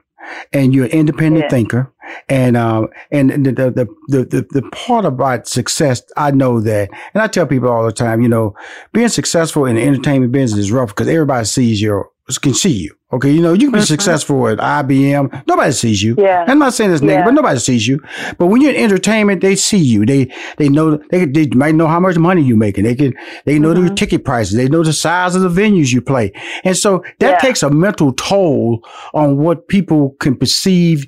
and 0.52 0.74
you're 0.74 0.86
an 0.86 0.92
independent 0.92 1.44
yeah. 1.44 1.50
thinker. 1.50 1.92
And 2.28 2.56
um 2.56 2.88
and 3.10 3.30
the, 3.30 3.52
the 3.52 3.88
the, 4.08 4.24
the 4.24 4.46
the 4.50 4.62
part 4.70 5.04
about 5.04 5.48
success, 5.48 6.02
I 6.16 6.30
know 6.30 6.60
that, 6.60 6.90
and 7.12 7.22
I 7.22 7.26
tell 7.26 7.46
people 7.46 7.70
all 7.70 7.84
the 7.84 7.92
time, 7.92 8.20
you 8.20 8.28
know, 8.28 8.54
being 8.92 9.08
successful 9.08 9.64
in 9.64 9.76
the 9.76 9.82
entertainment 9.82 10.30
business 10.30 10.66
is 10.66 10.72
rough 10.72 10.90
because 10.90 11.08
everybody 11.08 11.44
sees 11.46 11.80
your 11.82 12.10
can 12.40 12.54
see 12.54 12.72
you. 12.72 12.94
Okay, 13.14 13.30
you 13.30 13.40
know, 13.40 13.52
you 13.52 13.66
can 13.66 13.72
be 13.72 13.78
mm-hmm. 13.78 13.84
successful 13.84 14.48
at 14.48 14.58
IBM. 14.58 15.46
Nobody 15.46 15.70
sees 15.70 16.02
you. 16.02 16.16
Yeah. 16.18 16.44
I'm 16.48 16.58
not 16.58 16.74
saying 16.74 16.90
this 16.90 17.00
negative, 17.00 17.20
yeah. 17.20 17.24
but 17.26 17.34
nobody 17.34 17.60
sees 17.60 17.86
you. 17.86 18.02
But 18.38 18.48
when 18.48 18.60
you're 18.60 18.72
in 18.72 18.82
entertainment, 18.82 19.40
they 19.40 19.54
see 19.54 19.78
you. 19.78 20.04
They 20.04 20.34
they 20.56 20.68
know 20.68 20.96
they, 21.10 21.24
they 21.24 21.46
might 21.50 21.76
know 21.76 21.86
how 21.86 22.00
much 22.00 22.16
money 22.16 22.42
you're 22.42 22.56
making. 22.56 22.82
They 22.82 22.96
can 22.96 23.14
they 23.44 23.60
know 23.60 23.72
mm-hmm. 23.72 23.86
the 23.86 23.94
ticket 23.94 24.24
prices. 24.24 24.56
They 24.56 24.68
know 24.68 24.82
the 24.82 24.92
size 24.92 25.36
of 25.36 25.42
the 25.42 25.48
venues 25.48 25.92
you 25.92 26.00
play. 26.00 26.32
And 26.64 26.76
so 26.76 27.04
that 27.20 27.30
yeah. 27.30 27.38
takes 27.38 27.62
a 27.62 27.70
mental 27.70 28.12
toll 28.14 28.84
on 29.12 29.38
what 29.38 29.68
people 29.68 30.16
can 30.18 30.36
perceive 30.36 31.06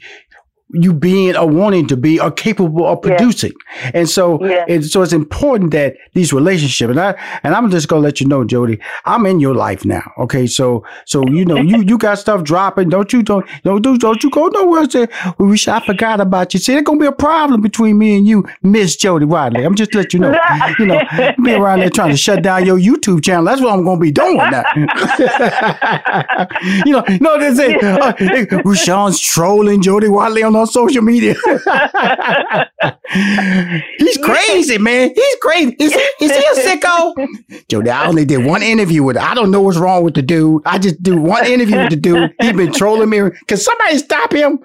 you 0.70 0.92
being 0.92 1.36
or 1.36 1.48
wanting 1.48 1.86
to 1.86 1.96
be 1.96 2.18
or 2.18 2.30
capable 2.30 2.86
of 2.86 3.00
producing. 3.00 3.52
Yeah. 3.76 3.90
And 3.94 4.08
so, 4.08 4.44
yeah. 4.44 4.64
it, 4.66 4.82
so 4.82 5.02
it's 5.02 5.12
important 5.12 5.70
that 5.70 5.96
these 6.14 6.32
relationships, 6.32 6.90
and 6.90 6.98
I, 6.98 7.14
and 7.44 7.54
I'm 7.54 7.70
just 7.70 7.86
going 7.88 8.02
to 8.02 8.04
let 8.04 8.20
you 8.20 8.26
know, 8.26 8.44
Jody, 8.44 8.80
I'm 9.04 9.26
in 9.26 9.38
your 9.38 9.54
life 9.54 9.84
now. 9.84 10.02
Okay. 10.18 10.46
So, 10.46 10.84
so, 11.04 11.26
you 11.28 11.44
know, 11.44 11.56
you, 11.56 11.82
you 11.82 11.98
got 11.98 12.18
stuff 12.18 12.42
dropping. 12.42 12.88
Don't 12.88 13.12
you, 13.12 13.22
don't, 13.22 13.46
don't, 13.62 13.80
don't, 13.80 14.00
don't 14.00 14.22
you 14.24 14.30
go 14.30 14.48
nowhere 14.48 14.82
and 14.82 14.92
say, 14.92 15.06
we 15.38 15.46
wish 15.46 15.68
I 15.68 15.84
forgot 15.84 16.20
about 16.20 16.52
you. 16.52 16.58
See, 16.58 16.72
there's 16.72 16.84
going 16.84 16.98
to 16.98 17.02
be 17.04 17.08
a 17.08 17.12
problem 17.12 17.60
between 17.60 17.98
me 17.98 18.16
and 18.16 18.26
you, 18.26 18.44
Miss 18.62 18.96
Jody 18.96 19.24
Watley. 19.24 19.62
I'm 19.64 19.76
just 19.76 19.94
let 19.94 20.12
you 20.12 20.18
know, 20.18 20.36
you 20.80 20.86
know, 20.86 21.00
me 21.38 21.54
around 21.54 21.78
there 21.80 21.90
trying 21.90 22.10
to 22.10 22.16
shut 22.16 22.42
down 22.42 22.66
your 22.66 22.78
YouTube 22.78 23.22
channel. 23.22 23.44
That's 23.44 23.60
what 23.60 23.72
I'm 23.72 23.84
going 23.84 23.98
to 23.98 24.02
be 24.02 24.10
doing 24.10 24.36
now. 24.36 24.64
you 26.84 26.92
know, 26.92 27.04
no, 27.20 27.38
they 27.38 27.54
say, 27.54 27.74
uh, 27.82 28.12
Rushion's 28.64 29.20
trolling 29.20 29.80
Jody 29.80 30.08
Watley 30.08 30.42
on 30.42 30.55
on 30.56 30.66
social 30.66 31.02
media. 31.02 31.34
He's 33.98 34.18
crazy, 34.18 34.78
man. 34.78 35.12
He's 35.14 35.36
crazy. 35.40 35.76
Is 35.78 35.92
he, 35.92 36.24
is 36.24 36.32
he 36.36 36.44
a 36.44 36.54
sicko? 36.64 37.14
Jody, 37.68 37.90
I 37.90 38.06
only 38.06 38.24
did 38.24 38.44
one 38.44 38.62
interview 38.62 39.02
with 39.02 39.16
I 39.16 39.34
don't 39.34 39.50
know 39.50 39.60
what's 39.60 39.78
wrong 39.78 40.02
with 40.02 40.14
the 40.14 40.22
dude. 40.22 40.62
I 40.64 40.78
just 40.78 41.02
do 41.02 41.20
one 41.20 41.46
interview 41.46 41.76
with 41.76 41.90
the 41.90 41.96
dude. 41.96 42.34
He's 42.40 42.52
been 42.52 42.72
trolling 42.72 43.10
me. 43.10 43.18
Can 43.46 43.56
somebody 43.56 43.98
stop 43.98 44.32
him? 44.32 44.58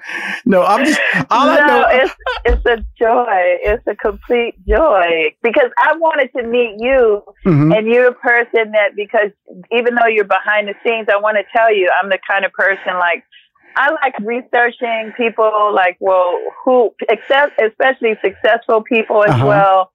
No, 0.45 0.63
I'm 0.63 0.85
just 0.85 0.99
all 1.29 1.45
no, 1.47 1.53
I 1.53 1.67
know. 1.67 1.85
It's, 1.89 2.15
it's 2.45 2.65
a 2.65 2.77
joy. 2.97 3.57
It's 3.63 3.85
a 3.87 3.95
complete 3.95 4.55
joy 4.67 5.35
because 5.43 5.71
I 5.77 5.95
wanted 5.97 6.31
to 6.35 6.43
meet 6.43 6.75
you 6.79 7.23
mm-hmm. 7.45 7.71
and 7.71 7.87
you're 7.87 8.07
a 8.07 8.13
person 8.13 8.71
that 8.71 8.95
because 8.95 9.31
even 9.71 9.95
though 9.95 10.07
you're 10.07 10.25
behind 10.25 10.67
the 10.67 10.75
scenes, 10.83 11.07
I 11.11 11.17
want 11.17 11.37
to 11.37 11.43
tell 11.55 11.73
you 11.73 11.89
I'm 12.01 12.09
the 12.09 12.19
kind 12.27 12.45
of 12.45 12.51
person 12.53 12.93
like 12.99 13.23
I 13.75 13.91
like 13.91 14.19
researching 14.19 15.13
people, 15.15 15.73
like, 15.73 15.97
well, 15.99 16.37
who, 16.63 16.93
except, 17.09 17.59
especially 17.61 18.15
successful 18.23 18.81
people 18.81 19.23
as 19.23 19.31
uh-huh. 19.31 19.45
well. 19.45 19.91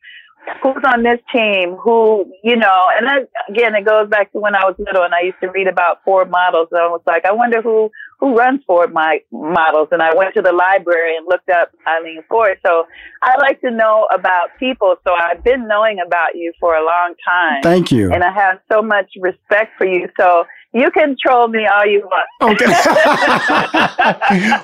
Who's 0.63 0.83
on 0.87 1.03
this 1.03 1.19
team? 1.35 1.75
Who, 1.75 2.33
you 2.45 2.55
know, 2.55 2.85
and 2.97 3.05
then 3.05 3.27
again, 3.49 3.75
it 3.75 3.85
goes 3.85 4.09
back 4.09 4.31
to 4.31 4.39
when 4.39 4.55
I 4.55 4.65
was 4.65 4.77
little 4.79 5.03
and 5.03 5.13
I 5.13 5.23
used 5.23 5.41
to 5.41 5.51
read 5.51 5.67
about 5.67 6.05
Ford 6.05 6.31
models. 6.31 6.69
And 6.71 6.81
I 6.81 6.87
was 6.87 7.01
like, 7.05 7.25
I 7.25 7.33
wonder 7.33 7.61
who, 7.61 7.91
who 8.21 8.37
runs 8.37 8.61
Ford 8.65 8.93
my 8.93 9.23
models. 9.33 9.89
And 9.91 10.01
I 10.01 10.15
went 10.15 10.35
to 10.37 10.43
the 10.43 10.53
library 10.53 11.17
and 11.17 11.27
looked 11.29 11.51
up 11.51 11.73
Eileen 11.89 12.23
Ford. 12.29 12.59
So 12.65 12.87
I 13.25 13.37
like 13.41 13.61
to 13.63 13.73
know 13.73 14.07
about 14.17 14.51
people. 14.61 14.95
So 15.03 15.15
I've 15.21 15.43
been 15.43 15.67
knowing 15.67 15.99
about 15.99 16.37
you 16.37 16.53
for 16.61 16.77
a 16.77 16.85
long 16.85 17.15
time. 17.29 17.63
Thank 17.65 17.91
you. 17.91 18.13
And 18.13 18.23
I 18.23 18.33
have 18.33 18.61
so 18.71 18.83
much 18.83 19.11
respect 19.21 19.73
for 19.77 19.85
you. 19.85 20.09
So 20.17 20.45
you 20.77 20.91
can 20.91 21.17
troll 21.19 21.49
me 21.49 21.67
all 21.67 21.87
you 21.87 22.03
want. 22.03 22.61
Okay. 22.61 22.67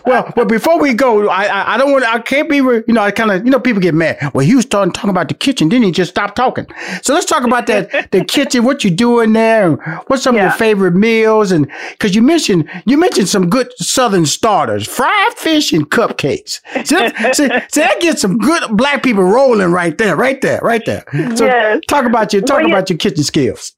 well, 0.07 0.31
but 0.37 0.47
before 0.47 0.79
we 0.79 0.93
go, 0.93 1.29
I 1.29 1.45
I, 1.45 1.75
I 1.75 1.77
don't 1.79 1.91
want 1.93 2.05
I 2.05 2.19
can't 2.21 2.51
be 2.51 2.57
you 2.57 2.85
know 2.89 3.01
I 3.01 3.11
kind 3.11 3.31
of 3.31 3.45
you 3.45 3.51
know 3.51 3.59
people 3.59 3.81
get 3.81 3.95
mad. 3.95 4.19
Well, 4.35 4.45
he 4.45 4.55
was 4.55 4.65
starting 4.65 4.93
talking 4.93 5.11
about 5.11 5.29
the 5.29 5.35
kitchen, 5.35 5.71
then 5.71 5.83
he 5.83 5.91
just 5.91 6.11
stopped 6.11 6.37
talking. 6.37 6.67
So 7.03 7.15
let's 7.15 7.27
talk 7.27 7.45
about 7.45 7.67
that 7.67 8.11
the 8.11 8.25
kitchen. 8.29 8.65
What 8.65 8.85
you 8.85 8.91
doing 8.91 9.33
there? 9.33 9.73
What's 10.07 10.23
some 10.23 10.37
yeah. 10.37 10.43
of 10.43 10.51
your 10.51 10.59
favorite 10.59 10.95
meals? 10.95 11.51
And 11.51 11.71
because 11.93 12.15
you 12.15 12.23
mentioned 12.23 12.69
you 12.85 12.99
mentioned 12.99 13.29
some 13.29 13.49
good 13.49 13.73
Southern 13.79 14.27
starters, 14.27 14.87
fried 14.87 15.33
fish 15.35 15.73
and 15.73 15.91
cupcakes. 15.91 16.61
So, 16.87 16.97
that, 16.99 17.17
so, 17.37 17.49
so 17.49 17.81
that 17.81 18.01
gets 18.01 18.21
some 18.21 18.39
good 18.39 18.77
black 18.77 19.03
people 19.03 19.25
rolling 19.25 19.73
right 19.73 19.97
there, 19.97 20.17
right 20.17 20.41
there, 20.41 20.61
right 20.63 20.85
there. 20.85 21.05
So 21.37 21.47
yes. 21.47 21.81
talk 21.89 22.05
about 22.05 22.33
your 22.33 22.43
talk 22.43 22.59
well, 22.59 22.69
about 22.69 22.91
your 22.91 22.99
kitchen 22.99 23.25
skills. 23.25 23.75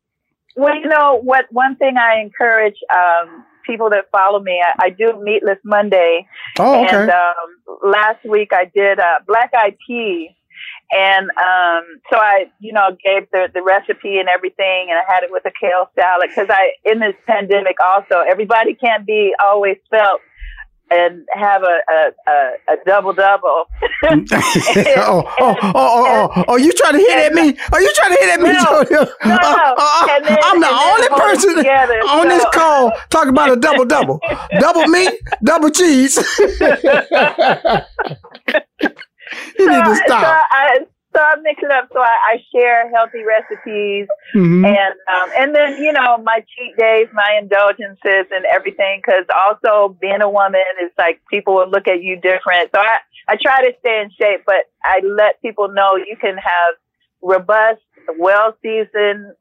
Well, 0.56 0.76
you 0.76 0.88
know 0.88 1.20
what? 1.22 1.46
One 1.50 1.76
thing 1.76 1.96
I 1.98 2.20
encourage 2.20 2.76
um, 2.94 3.44
people 3.66 3.90
that 3.90 4.10
follow 4.12 4.40
me, 4.40 4.62
I, 4.62 4.86
I 4.86 4.90
do 4.90 5.20
Meatless 5.22 5.58
Monday. 5.64 6.26
Oh, 6.58 6.84
okay. 6.84 6.96
And 6.96 7.10
um, 7.10 7.78
last 7.82 8.24
week 8.24 8.50
I 8.52 8.70
did 8.74 8.98
uh, 8.98 9.20
black 9.26 9.50
eyed 9.56 9.76
peas. 9.86 10.30
And 10.92 11.28
um, 11.30 11.84
so 12.10 12.18
I, 12.18 12.44
you 12.60 12.72
know, 12.72 12.90
gave 13.04 13.28
the, 13.32 13.48
the 13.52 13.62
recipe 13.62 14.18
and 14.18 14.28
everything, 14.28 14.88
and 14.90 14.98
I 14.98 15.12
had 15.12 15.24
it 15.24 15.30
with 15.30 15.44
a 15.46 15.50
kale 15.60 15.90
salad 15.96 16.28
because 16.28 16.48
I, 16.50 16.72
in 16.84 17.00
this 17.00 17.14
pandemic, 17.26 17.76
also 17.84 18.22
everybody 18.28 18.74
can't 18.74 19.04
be 19.04 19.34
always 19.42 19.76
felt 19.90 20.20
and 20.90 21.26
have 21.32 21.62
a 21.62 21.78
a, 21.90 22.12
a, 22.30 22.52
a 22.74 22.76
double 22.86 23.12
double. 23.12 23.64
oh, 24.04 24.12
oh, 24.12 25.24
oh, 25.40 25.72
oh, 25.74 26.32
oh, 26.36 26.44
oh, 26.48 26.56
you 26.56 26.72
trying 26.72 26.94
to 26.94 26.98
hit 26.98 27.18
at 27.18 27.32
me? 27.32 27.56
Are 27.72 27.80
you 27.80 27.92
trying 27.94 28.10
to 28.10 28.18
hit 28.20 28.34
at 28.34 28.40
me? 28.40 28.52
No, 28.52 28.84
no, 28.90 29.02
uh, 29.24 29.74
uh, 29.78 30.20
then, 30.20 30.38
I'm 30.42 30.60
the 30.60 30.68
only 30.68 31.08
person 31.08 31.56
together, 31.56 31.94
on 32.00 32.22
so. 32.22 32.28
this 32.28 32.44
call 32.52 32.92
talking 33.10 33.30
about 33.30 33.50
a 33.52 33.56
double 33.56 33.84
double, 33.84 34.20
double 34.60 34.86
meat, 34.86 35.12
double 35.42 35.70
cheese. 35.70 36.16
you 36.38 36.54
need 39.70 39.84
to 39.84 39.96
stop. 40.06 40.22
So 40.22 40.38
I, 40.50 40.78
so 40.80 40.93
I 41.34 41.40
mix 41.40 41.62
it 41.62 41.70
up. 41.70 41.88
So 41.92 42.00
I, 42.00 42.34
I 42.34 42.36
share 42.54 42.90
healthy 42.90 43.22
recipes, 43.22 44.06
mm-hmm. 44.34 44.64
and 44.64 44.94
um, 45.10 45.28
and 45.38 45.54
then 45.54 45.82
you 45.82 45.92
know 45.92 46.18
my 46.18 46.44
cheat 46.54 46.76
days, 46.76 47.08
my 47.12 47.38
indulgences, 47.40 48.30
and 48.30 48.44
everything. 48.50 49.00
Because 49.04 49.24
also 49.34 49.96
being 50.00 50.22
a 50.22 50.30
woman 50.30 50.62
is 50.82 50.92
like 50.96 51.20
people 51.30 51.54
will 51.54 51.70
look 51.70 51.88
at 51.88 52.02
you 52.02 52.16
different. 52.16 52.70
So 52.74 52.80
I 52.80 52.98
I 53.28 53.36
try 53.40 53.64
to 53.64 53.72
stay 53.80 54.02
in 54.02 54.10
shape, 54.10 54.42
but 54.46 54.70
I 54.84 55.00
let 55.04 55.42
people 55.42 55.68
know 55.68 55.96
you 55.96 56.16
can 56.20 56.36
have 56.36 56.74
robust, 57.22 57.82
well 58.18 58.56
seasoned 58.62 59.34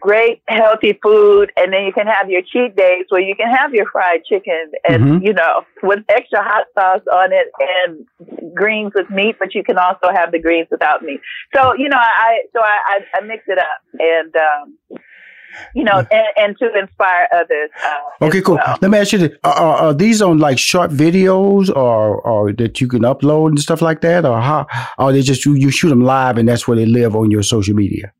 great 0.00 0.42
healthy 0.48 0.98
food 1.02 1.52
and 1.56 1.72
then 1.72 1.84
you 1.84 1.92
can 1.92 2.06
have 2.06 2.30
your 2.30 2.42
cheat 2.42 2.74
days 2.76 3.04
where 3.08 3.20
you 3.20 3.34
can 3.34 3.48
have 3.48 3.72
your 3.74 3.88
fried 3.90 4.24
chicken 4.24 4.70
and 4.88 5.02
mm-hmm. 5.02 5.26
you 5.26 5.32
know 5.32 5.62
with 5.82 6.00
extra 6.08 6.42
hot 6.42 6.66
sauce 6.74 7.06
on 7.12 7.30
it 7.32 7.48
and 7.84 8.54
greens 8.54 8.92
with 8.94 9.08
meat 9.10 9.36
but 9.38 9.54
you 9.54 9.62
can 9.62 9.78
also 9.78 10.08
have 10.12 10.32
the 10.32 10.38
greens 10.38 10.68
without 10.70 11.02
meat 11.02 11.20
so 11.54 11.74
you 11.74 11.88
know 11.88 11.98
i 11.98 12.40
so 12.52 12.60
i 12.60 12.78
i, 12.86 13.18
I 13.18 13.26
mix 13.26 13.44
it 13.46 13.58
up 13.58 13.82
and 13.98 14.34
um 14.36 14.98
you 15.74 15.84
know, 15.84 15.98
and, 16.10 16.26
and, 16.36 16.58
to 16.58 16.78
inspire 16.78 17.28
others. 17.32 17.70
Uh, 17.84 18.26
okay, 18.26 18.40
cool. 18.40 18.56
Well. 18.56 18.78
Let 18.80 18.90
me 18.90 18.98
ask 18.98 19.12
you: 19.12 19.18
this. 19.18 19.38
Are, 19.44 19.52
are, 19.52 19.94
these 19.94 20.22
on 20.22 20.38
like 20.38 20.58
short 20.58 20.90
videos, 20.90 21.74
or 21.74 22.20
or 22.20 22.52
that 22.52 22.80
you 22.80 22.88
can 22.88 23.02
upload 23.02 23.48
and 23.48 23.60
stuff 23.60 23.82
like 23.82 24.00
that, 24.02 24.24
or 24.24 24.40
how? 24.40 24.66
Are 24.98 25.12
they 25.12 25.22
just 25.22 25.44
you, 25.44 25.54
you 25.54 25.70
shoot 25.70 25.88
them 25.88 26.02
live 26.02 26.38
and 26.38 26.48
that's 26.48 26.68
where 26.68 26.76
they 26.76 26.86
live 26.86 27.16
on 27.16 27.30
your 27.30 27.42
social 27.42 27.74
media? 27.74 28.12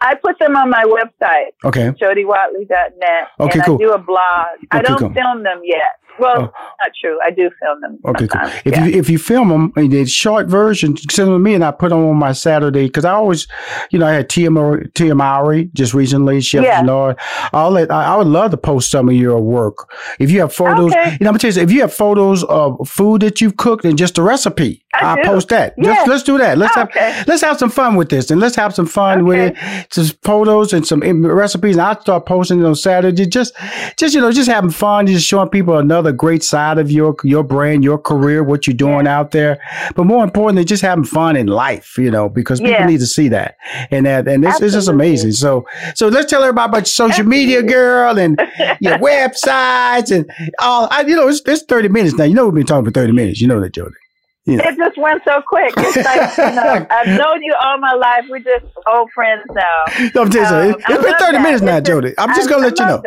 I 0.00 0.14
put 0.14 0.38
them 0.38 0.56
on 0.56 0.70
my 0.70 0.84
website. 0.84 1.52
Okay. 1.64 1.90
JodyWatley.net. 1.90 3.28
Okay, 3.40 3.58
and 3.58 3.64
cool. 3.64 3.74
I 3.74 3.78
do 3.78 3.92
a 3.92 3.98
blog. 3.98 4.46
Okay, 4.56 4.68
I 4.70 4.82
don't 4.82 4.98
cool. 4.98 5.12
film 5.12 5.42
them 5.42 5.60
yet. 5.64 6.00
Well, 6.18 6.36
oh. 6.36 6.42
not 6.42 6.92
true. 7.00 7.18
I 7.24 7.30
do 7.30 7.50
film 7.60 7.80
them. 7.80 7.98
Okay, 8.06 8.28
cool. 8.28 8.40
If 8.64 8.66
yeah. 8.66 8.84
you 8.84 8.98
if 8.98 9.10
you 9.10 9.18
film 9.18 9.48
them 9.48 9.72
in 9.76 9.90
the 9.90 10.04
short 10.06 10.46
version, 10.46 10.96
send 10.96 11.28
them 11.28 11.34
to 11.34 11.38
me, 11.38 11.54
and 11.54 11.64
I 11.64 11.70
put 11.70 11.90
them 11.90 12.04
on 12.04 12.16
my 12.16 12.32
Saturday 12.32 12.86
because 12.86 13.04
I 13.04 13.12
always, 13.12 13.46
you 13.90 13.98
know, 13.98 14.06
I 14.06 14.12
had 14.12 14.28
Tia, 14.28 14.50
Tia 14.94 15.14
Mowry 15.14 15.70
just 15.74 15.94
recently, 15.94 16.40
Chef 16.40 16.64
yeah. 16.64 16.82
Nord. 16.82 17.16
I'll 17.52 17.70
let 17.70 17.90
I, 17.90 18.14
I, 18.14 18.16
would 18.16 18.26
love 18.26 18.50
to 18.52 18.56
post 18.56 18.90
some 18.90 19.08
of 19.08 19.14
your 19.14 19.40
work. 19.40 19.90
If 20.18 20.30
you 20.30 20.40
have 20.40 20.52
photos, 20.52 20.92
okay. 20.92 21.12
you 21.12 21.24
know, 21.24 21.30
I'm 21.30 21.38
tell 21.38 21.50
you, 21.50 21.60
if 21.60 21.72
you 21.72 21.80
have 21.80 21.92
photos 21.92 22.44
of 22.44 22.88
food 22.88 23.22
that 23.22 23.40
you've 23.40 23.56
cooked 23.56 23.84
and 23.84 23.98
just 23.98 24.18
a 24.18 24.22
recipe, 24.22 24.84
I 24.94 25.16
will 25.16 25.24
post 25.24 25.48
that. 25.48 25.74
Yeah. 25.76 25.90
Let's, 25.90 26.08
let's 26.08 26.22
do 26.22 26.38
that. 26.38 26.58
Let's 26.58 26.76
oh, 26.76 26.80
have 26.80 26.88
okay. 26.90 27.22
let's 27.26 27.42
have 27.42 27.58
some 27.58 27.70
fun 27.70 27.96
with 27.96 28.08
this, 28.08 28.30
and 28.30 28.40
let's 28.40 28.56
have 28.56 28.74
some 28.74 28.86
fun 28.86 29.20
okay. 29.20 29.22
with 29.22 29.56
it. 29.56 29.90
Just 29.90 30.22
photos 30.22 30.72
and 30.72 30.86
some 30.86 31.00
recipes, 31.26 31.76
and 31.76 31.82
I'll 31.82 32.00
start 32.00 32.26
posting 32.26 32.60
it 32.60 32.64
on 32.64 32.74
Saturday. 32.74 33.26
Just, 33.26 33.54
just 33.96 34.14
you 34.14 34.20
know, 34.20 34.30
just 34.30 34.48
having 34.48 34.70
fun, 34.70 35.06
just 35.06 35.26
showing 35.26 35.48
people 35.48 35.78
another 35.78 36.03
another 36.04 36.16
great 36.16 36.42
side 36.42 36.78
of 36.78 36.90
your 36.90 37.16
your 37.24 37.42
brand, 37.42 37.82
your 37.82 37.98
career, 37.98 38.42
what 38.42 38.66
you're 38.66 38.76
doing 38.76 39.06
yeah. 39.06 39.18
out 39.18 39.30
there. 39.30 39.60
But 39.94 40.04
more 40.04 40.22
importantly, 40.22 40.64
just 40.64 40.82
having 40.82 41.04
fun 41.04 41.36
in 41.36 41.46
life, 41.46 41.96
you 41.98 42.10
know, 42.10 42.28
because 42.28 42.60
people 42.60 42.72
yeah. 42.72 42.86
need 42.86 43.00
to 43.00 43.06
see 43.06 43.28
that. 43.28 43.56
And 43.90 44.06
that 44.06 44.28
and 44.28 44.44
this, 44.44 44.60
is 44.60 44.74
just 44.74 44.88
amazing. 44.88 45.32
So 45.32 45.66
so 45.94 46.08
let's 46.08 46.30
tell 46.30 46.42
everybody 46.42 46.68
about 46.70 46.78
your 46.78 47.08
social 47.08 47.24
media, 47.24 47.62
girl, 47.62 48.18
and 48.18 48.38
your 48.80 48.98
websites 48.98 50.14
and 50.14 50.30
all. 50.58 50.88
I, 50.90 51.02
you 51.02 51.16
know, 51.16 51.28
it's, 51.28 51.40
it's 51.46 51.62
30 51.62 51.88
minutes 51.88 52.14
now. 52.16 52.24
You 52.24 52.34
know, 52.34 52.46
we've 52.46 52.54
been 52.54 52.66
talking 52.66 52.84
for 52.84 52.90
30 52.90 53.12
minutes. 53.12 53.40
You 53.40 53.48
know 53.48 53.60
that, 53.60 53.72
Jody. 53.72 53.94
You 54.46 54.58
know. 54.58 54.64
It 54.64 54.76
just 54.76 54.98
went 54.98 55.22
so 55.24 55.40
quick. 55.46 55.72
It's 55.78 55.96
like, 55.96 56.36
you 56.36 56.54
know, 56.54 56.86
I've 56.90 57.06
known 57.06 57.42
you 57.42 57.54
all 57.62 57.78
my 57.78 57.94
life. 57.94 58.24
We're 58.28 58.40
just 58.40 58.66
old 58.86 59.10
friends 59.12 59.42
now. 59.52 60.10
No, 60.14 60.22
I'm 60.22 60.30
telling 60.30 60.68
you, 60.68 60.74
um, 60.74 60.80
it's 60.80 61.02
been 61.02 61.14
30 61.14 61.18
that. 61.18 61.42
minutes 61.42 61.62
now, 61.62 61.80
Jody. 61.80 62.12
I'm 62.18 62.28
just 62.34 62.50
going 62.50 62.60
to 62.60 62.68
let 62.68 62.78
you 62.78 62.84
know. 62.84 63.02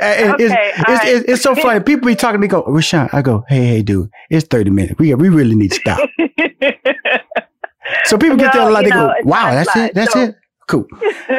And 0.00 0.34
okay, 0.34 0.44
it's, 0.44 0.88
it's, 0.88 1.04
it's, 1.04 1.28
it's, 1.30 1.42
so 1.42 1.54
funny. 1.62 1.80
People 1.80 2.08
be 2.08 2.14
talking 2.14 2.34
to 2.34 2.38
me, 2.38 2.46
go, 2.46 2.62
Rushion. 2.64 3.08
I 3.12 3.22
go, 3.22 3.42
hey, 3.48 3.64
hey, 3.64 3.82
dude, 3.82 4.10
it's 4.28 4.46
30 4.46 4.70
minutes. 4.70 4.98
We, 4.98 5.14
we 5.14 5.30
really 5.30 5.54
need 5.54 5.72
to 5.72 5.76
stop. 5.76 5.98
so 8.04 8.18
people 8.18 8.36
get 8.36 8.52
there 8.52 8.68
a 8.68 8.70
lot. 8.70 8.84
They 8.84 8.90
go, 8.90 9.14
wow, 9.22 9.52
that's 9.52 9.74
it? 9.74 9.94
That's 9.94 10.12
so, 10.12 10.20
it? 10.20 10.36
Cool. 10.72 10.88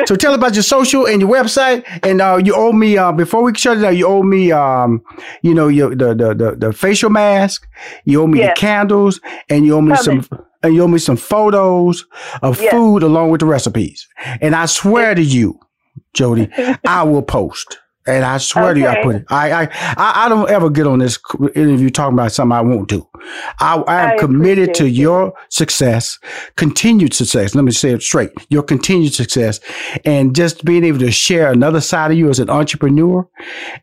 so 0.05 0.15
tell 0.15 0.35
about 0.35 0.53
your 0.53 0.61
social 0.61 1.07
and 1.07 1.19
your 1.19 1.29
website, 1.31 1.83
and 2.03 2.21
uh, 2.21 2.39
you 2.43 2.53
owe 2.53 2.71
me 2.71 2.97
uh, 2.97 3.11
before 3.11 3.41
we 3.41 3.55
shut 3.55 3.79
it 3.79 3.81
down. 3.81 3.97
You 3.97 4.05
owe 4.05 4.21
me, 4.21 4.51
um, 4.51 5.01
you 5.41 5.55
know, 5.55 5.69
your 5.69 5.89
the, 5.95 6.13
the 6.13 6.35
the 6.35 6.55
the 6.55 6.71
facial 6.71 7.09
mask. 7.09 7.67
You 8.05 8.21
owe 8.21 8.27
me 8.27 8.39
yes. 8.39 8.55
the 8.55 8.61
candles, 8.61 9.19
and 9.49 9.65
you 9.65 9.73
owe 9.73 9.81
me 9.81 9.95
Coming. 9.95 10.21
some. 10.21 10.45
And 10.61 10.75
you 10.75 10.83
owe 10.83 10.87
me 10.87 10.99
some 10.99 11.17
photos 11.17 12.05
of 12.41 12.61
yes. 12.61 12.71
food 12.71 13.03
along 13.03 13.31
with 13.31 13.41
the 13.41 13.45
recipes. 13.45 14.07
And 14.39 14.55
I 14.55 14.65
swear 14.65 15.13
to 15.13 15.21
you, 15.21 15.59
Jody, 16.13 16.47
I 16.87 17.03
will 17.03 17.23
post. 17.23 17.79
And 18.05 18.25
I 18.25 18.37
swear 18.37 18.71
okay. 18.71 18.73
to 18.73 18.79
you, 18.79 18.87
I 18.87 19.03
put 19.03 19.15
it. 19.15 19.25
I, 19.29 19.63
I 19.63 20.23
I 20.25 20.29
don't 20.29 20.49
ever 20.49 20.69
get 20.69 20.87
on 20.87 20.99
this 20.99 21.19
interview 21.55 21.89
talking 21.89 22.13
about 22.13 22.31
something 22.31 22.55
I 22.55 22.61
won't 22.61 22.89
do. 22.89 23.07
I, 23.59 23.75
I 23.75 24.01
am 24.01 24.09
I 24.11 24.17
committed 24.17 24.73
to 24.75 24.89
your 24.89 25.33
success, 25.49 26.19
continued 26.55 27.13
success. 27.13 27.55
Let 27.55 27.63
me 27.63 27.71
say 27.71 27.91
it 27.91 28.01
straight: 28.01 28.31
your 28.49 28.63
continued 28.63 29.13
success, 29.13 29.59
and 30.03 30.35
just 30.35 30.65
being 30.65 30.83
able 30.83 30.99
to 30.99 31.11
share 31.11 31.51
another 31.51 31.79
side 31.81 32.11
of 32.11 32.17
you 32.17 32.29
as 32.29 32.39
an 32.39 32.49
entrepreneur 32.49 33.27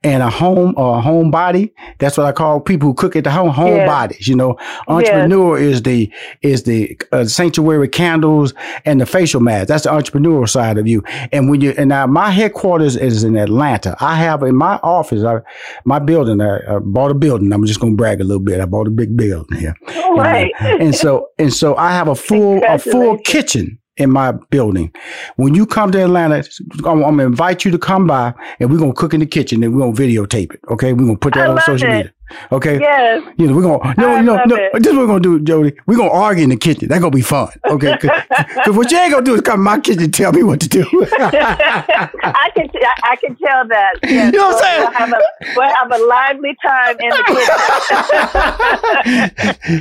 and 0.02 0.22
a 0.22 0.30
home 0.30 0.74
or 0.76 0.98
a 0.98 1.00
home 1.00 1.30
body. 1.30 1.72
That's 1.98 2.18
what 2.18 2.26
I 2.26 2.32
call 2.32 2.60
people 2.60 2.88
who 2.88 2.94
cook 2.94 3.16
at 3.16 3.24
the 3.24 3.30
home 3.30 3.50
home 3.50 3.76
yeah. 3.76 3.86
bodies. 3.86 4.28
You 4.28 4.36
know, 4.36 4.58
entrepreneur 4.88 5.58
yeah. 5.58 5.66
is 5.66 5.82
the 5.82 6.12
is 6.42 6.64
the 6.64 7.00
uh, 7.12 7.24
sanctuary 7.24 7.88
candles 7.88 8.52
and 8.84 9.00
the 9.00 9.06
facial 9.06 9.40
mask. 9.40 9.68
That's 9.68 9.84
the 9.84 9.90
entrepreneurial 9.90 10.48
side 10.48 10.78
of 10.78 10.86
you. 10.86 11.02
And 11.32 11.48
when 11.50 11.60
you 11.60 11.70
and 11.78 11.88
now 11.88 12.06
my 12.06 12.30
headquarters 12.30 12.96
is 12.96 13.24
in 13.24 13.36
Atlanta. 13.36 13.96
I 14.00 14.09
have 14.16 14.42
in 14.42 14.54
my 14.54 14.76
office, 14.82 15.24
I, 15.24 15.40
my 15.84 15.98
building. 15.98 16.40
I, 16.40 16.58
I, 16.68 16.78
bought 16.78 17.10
a 17.10 17.14
building. 17.14 17.52
I'm 17.52 17.66
just 17.66 17.80
gonna 17.80 17.94
brag 17.94 18.20
a 18.20 18.24
little 18.24 18.42
bit. 18.42 18.60
I 18.60 18.66
bought 18.66 18.86
a 18.86 18.90
big 18.90 19.16
building 19.16 19.58
here. 19.58 19.76
All 19.96 20.20
uh, 20.20 20.24
right. 20.24 20.52
And, 20.60 20.82
and 20.82 20.94
so 20.94 21.28
and 21.38 21.52
so 21.52 21.76
I 21.76 21.92
have 21.92 22.08
a 22.08 22.14
full 22.14 22.62
a 22.68 22.78
full 22.78 23.18
kitchen 23.18 23.78
in 23.96 24.10
my 24.10 24.32
building. 24.50 24.92
When 25.36 25.54
you 25.54 25.66
come 25.66 25.92
to 25.92 26.02
Atlanta, 26.02 26.42
I'm, 26.84 27.02
I'm, 27.02 27.16
gonna 27.16 27.26
invite 27.26 27.64
you 27.64 27.70
to 27.70 27.78
come 27.78 28.06
by 28.06 28.32
and 28.58 28.70
we're 28.70 28.78
gonna 28.78 28.94
cook 28.94 29.14
in 29.14 29.20
the 29.20 29.26
kitchen 29.26 29.62
and 29.62 29.74
we're 29.74 29.80
gonna 29.80 29.92
videotape 29.92 30.54
it. 30.54 30.60
Okay, 30.70 30.92
we're 30.92 31.06
gonna 31.06 31.18
put 31.18 31.34
that 31.34 31.48
I 31.48 31.52
on 31.52 31.60
social 31.60 31.88
it. 31.88 31.92
media. 31.92 32.12
Okay. 32.52 32.78
Yes. 32.80 33.22
You 33.36 33.46
know, 33.46 33.54
we're 33.54 33.62
gonna 33.62 33.94
no, 33.96 34.08
I 34.08 34.20
no, 34.20 34.44
no. 34.44 34.56
It. 34.56 34.72
This 34.74 34.86
is 34.88 34.92
what 34.92 35.02
we're 35.02 35.06
gonna 35.06 35.20
do, 35.20 35.40
Jody. 35.40 35.72
We're 35.86 35.96
gonna 35.96 36.10
argue 36.10 36.44
in 36.44 36.50
the 36.50 36.56
kitchen. 36.56 36.88
That's 36.88 37.00
gonna 37.00 37.10
be 37.10 37.22
fun. 37.22 37.48
Okay. 37.68 37.96
Because 38.00 38.20
what 38.76 38.90
you 38.90 38.98
ain't 38.98 39.12
gonna 39.12 39.24
do 39.24 39.34
is 39.34 39.40
come 39.40 39.58
to 39.58 39.62
my 39.62 39.78
kitchen 39.78 40.04
and 40.04 40.14
tell 40.14 40.32
me 40.32 40.42
what 40.42 40.60
to 40.60 40.68
do. 40.68 40.82
I 41.12 42.50
can 42.54 42.68
I 43.02 43.16
can 43.16 43.36
tell 43.36 43.66
that. 43.68 43.92
Yes. 44.02 44.32
You 44.32 44.38
know 44.38 44.48
what 44.48 44.64
I'm 44.64 44.70
saying? 44.70 44.80
We'll 44.80 44.92
have, 44.92 45.12
a, 45.12 45.20
we'll 45.56 45.74
have 45.74 45.92
a 45.92 45.98
lively 46.06 46.56
time 46.64 46.96
in 47.00 47.10
the 47.10 47.24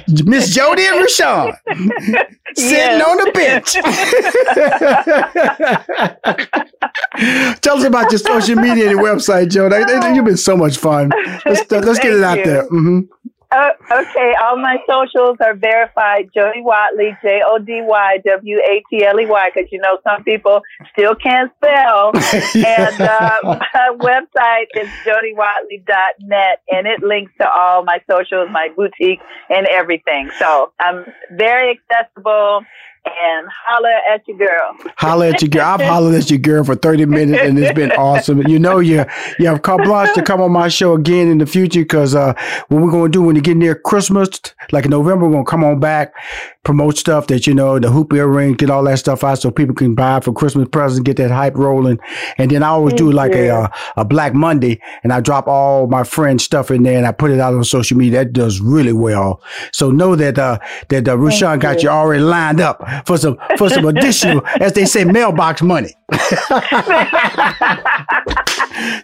kitchen. 0.06 0.26
Miss 0.30 0.54
Jody 0.54 0.86
and 0.86 1.00
Rushion 1.00 1.54
sitting 2.56 3.02
on 3.02 3.18
the 3.18 3.32
bench. 3.34 3.74
tell 7.62 7.78
us 7.78 7.84
about 7.84 8.12
your 8.12 8.20
social 8.20 8.56
media 8.56 8.90
and 8.90 8.92
your 8.92 9.04
website, 9.04 9.50
Jody. 9.50 9.76
You've 10.16 10.26
been 10.26 10.38
so 10.38 10.56
much 10.58 10.78
fun. 10.78 11.12
Let's, 11.46 11.70
let's 11.72 12.00
get 12.00 12.14
it 12.14 12.24
out 12.24 12.38
there. 12.43 12.63
Mm-hmm. 12.63 12.99
Uh, 13.52 13.69
okay, 13.91 14.36
all 14.43 14.58
my 14.58 14.78
socials 14.88 15.36
are 15.41 15.56
verified. 15.56 16.30
Jody 16.36 16.62
Watley, 16.62 17.17
J 17.23 17.41
O 17.47 17.58
D 17.58 17.82
Y 17.82 18.17
W 18.23 18.58
A 18.58 18.84
T 18.91 19.04
L 19.04 19.19
E 19.19 19.25
Y, 19.25 19.49
because 19.54 19.71
you 19.71 19.80
know 19.80 19.97
some 20.04 20.23
people 20.23 20.62
still 20.93 21.15
can't 21.15 21.52
spell. 21.56 22.12
and 22.56 23.02
uh, 23.02 23.38
my 23.43 23.95
website 23.97 24.67
is 24.75 24.88
jodywatley.net, 25.04 26.62
and 26.69 26.86
it 26.86 27.02
links 27.02 27.32
to 27.41 27.49
all 27.49 27.84
my 27.84 27.99
socials, 28.08 28.49
my 28.52 28.69
boutique, 28.78 29.19
and 29.49 29.65
everything. 29.71 30.30
So 30.38 30.71
I'm 30.80 31.06
very 31.32 31.80
accessible 31.89 32.62
and 33.06 33.48
holler 33.66 33.90
at 34.14 34.28
your 34.28 34.38
girl. 34.38 34.78
Holler 34.98 35.28
at 35.28 35.42
your 35.42 35.50
girl. 35.50 35.66
I've 35.66 35.82
hollered 35.88 36.16
at 36.16 36.30
your 36.30 36.40
girl 36.40 36.64
for 36.64 36.76
30 36.76 37.06
minutes 37.06 37.42
and 37.42 37.58
it's 37.58 37.74
been 37.74 37.92
awesome. 37.94 38.46
You 38.48 38.60
know, 38.60 38.80
you, 38.80 39.06
you 39.38 39.48
have 39.48 39.62
carte 39.62 39.84
blanche 39.84 40.14
to 40.16 40.24
come 40.24 40.42
on 40.42 40.52
my 40.52 40.68
show 40.68 40.94
again 40.94 41.28
in 41.28 41.38
the 41.38 41.46
future 41.46 41.82
because 41.82 42.16
uh, 42.16 42.34
what 42.68 42.82
we're 42.82 42.92
going 42.92 43.12
to 43.12 43.18
do 43.18 43.24
when 43.24 43.36
you 43.36 43.42
get 43.42 43.58
near 43.58 43.76
Christmas, 43.76 44.30
like 44.72 44.86
in 44.86 44.92
November, 44.92 45.26
we're 45.26 45.32
going 45.32 45.46
to 45.46 45.50
come 45.50 45.64
on 45.64 45.80
back, 45.80 46.14
promote 46.64 46.98
stuff 46.98 47.28
that, 47.28 47.48
you 47.48 47.54
know, 47.54 47.80
the 47.80 47.90
hoop 47.90 48.14
earring, 48.14 48.54
get 48.54 48.70
all 48.70 48.84
that 48.84 49.00
stuff 49.00 49.24
out 49.24 49.40
so 49.40 49.52
people 49.52 49.76
can 49.76 49.96
buy 49.96 50.20
for 50.20 50.34
Christmas 50.34 50.68
presents, 50.70 51.04
get 51.04 51.18
that 51.18 51.32
hype 51.32 51.56
rolling. 51.56 52.00
And 52.38 52.52
then 52.52 52.64
I 52.64 52.68
always 52.68 52.94
do 52.94 53.12
like 53.12 53.32
a, 53.32 53.50
uh, 53.50 53.68
a 53.98 54.06
Black 54.06 54.34
Monday 54.34 54.82
and 55.04 55.14
I 55.14 55.22
drop 55.22 55.48
all 55.48 55.88
my 55.88 56.04
friends' 56.04 56.44
stuff 56.44 56.72
in 56.72 56.84
there 56.84 56.98
and 56.98 57.08
I 57.08 57.12
put 57.12 57.32
it 57.32 57.40
out 57.40 57.54
on 57.54 57.64
social 57.64 57.98
media. 57.98 58.20
That 58.20 58.34
does 58.34 58.60
really 58.60 58.94
well. 58.94 59.42
So 59.72 59.92
know 59.92 60.16
that, 60.16 60.38
uh, 60.38 60.60
that 60.90 61.08
uh, 61.08 61.18
Rushion 61.18 61.60
got 61.60 61.84
you 61.84 61.90
already 61.90 62.24
lined 62.24 62.60
up 62.60 62.84
for 63.06 63.17
some 63.17 63.38
for 63.58 63.69
some 63.69 63.86
additional, 63.86 64.45
as 64.60 64.73
they 64.73 64.86
say, 64.86 65.04
mailbox 65.06 65.62
money. 65.62 65.93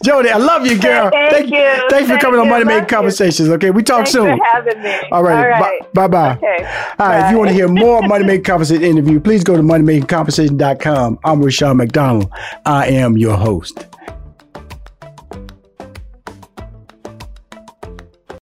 Jody, 0.04 0.30
I 0.30 0.38
love 0.38 0.66
you, 0.66 0.80
girl. 0.80 1.10
Thank, 1.12 1.32
Thank 1.32 1.52
you. 1.52 1.90
Thanks 1.90 2.08
Thank 2.08 2.08
for 2.08 2.18
coming 2.18 2.36
you. 2.40 2.44
on 2.44 2.50
Money 2.50 2.66
Making 2.66 2.88
Conversations. 2.88 3.50
Okay, 3.50 3.72
we 3.72 3.84
talk 3.84 3.98
Thanks 4.06 4.12
soon. 4.12 4.38
For 4.38 4.46
having 4.54 4.82
me. 4.82 4.96
All 5.12 5.24
right, 5.24 5.38
All 5.38 5.62
right. 5.62 5.94
bye 5.94 6.08
bye. 6.08 6.36
Okay. 6.36 6.58
All 6.64 6.64
right, 6.64 6.98
bye. 6.98 7.26
if 7.26 7.32
you 7.32 7.38
want 7.38 7.50
to 7.50 7.54
hear 7.54 7.68
more 7.68 8.02
Money 8.04 8.26
Making 8.26 8.44
Conversation 8.46 8.84
interview, 8.84 9.20
please 9.20 9.44
go 9.44 9.56
to 9.56 9.62
moneymakingconversation.com. 9.64 11.20
I'm 11.24 11.42
Rushion 11.44 11.78
McDonald. 11.78 12.32
I 12.66 12.88
am 12.88 13.18
your 13.18 13.36
host. 13.38 13.86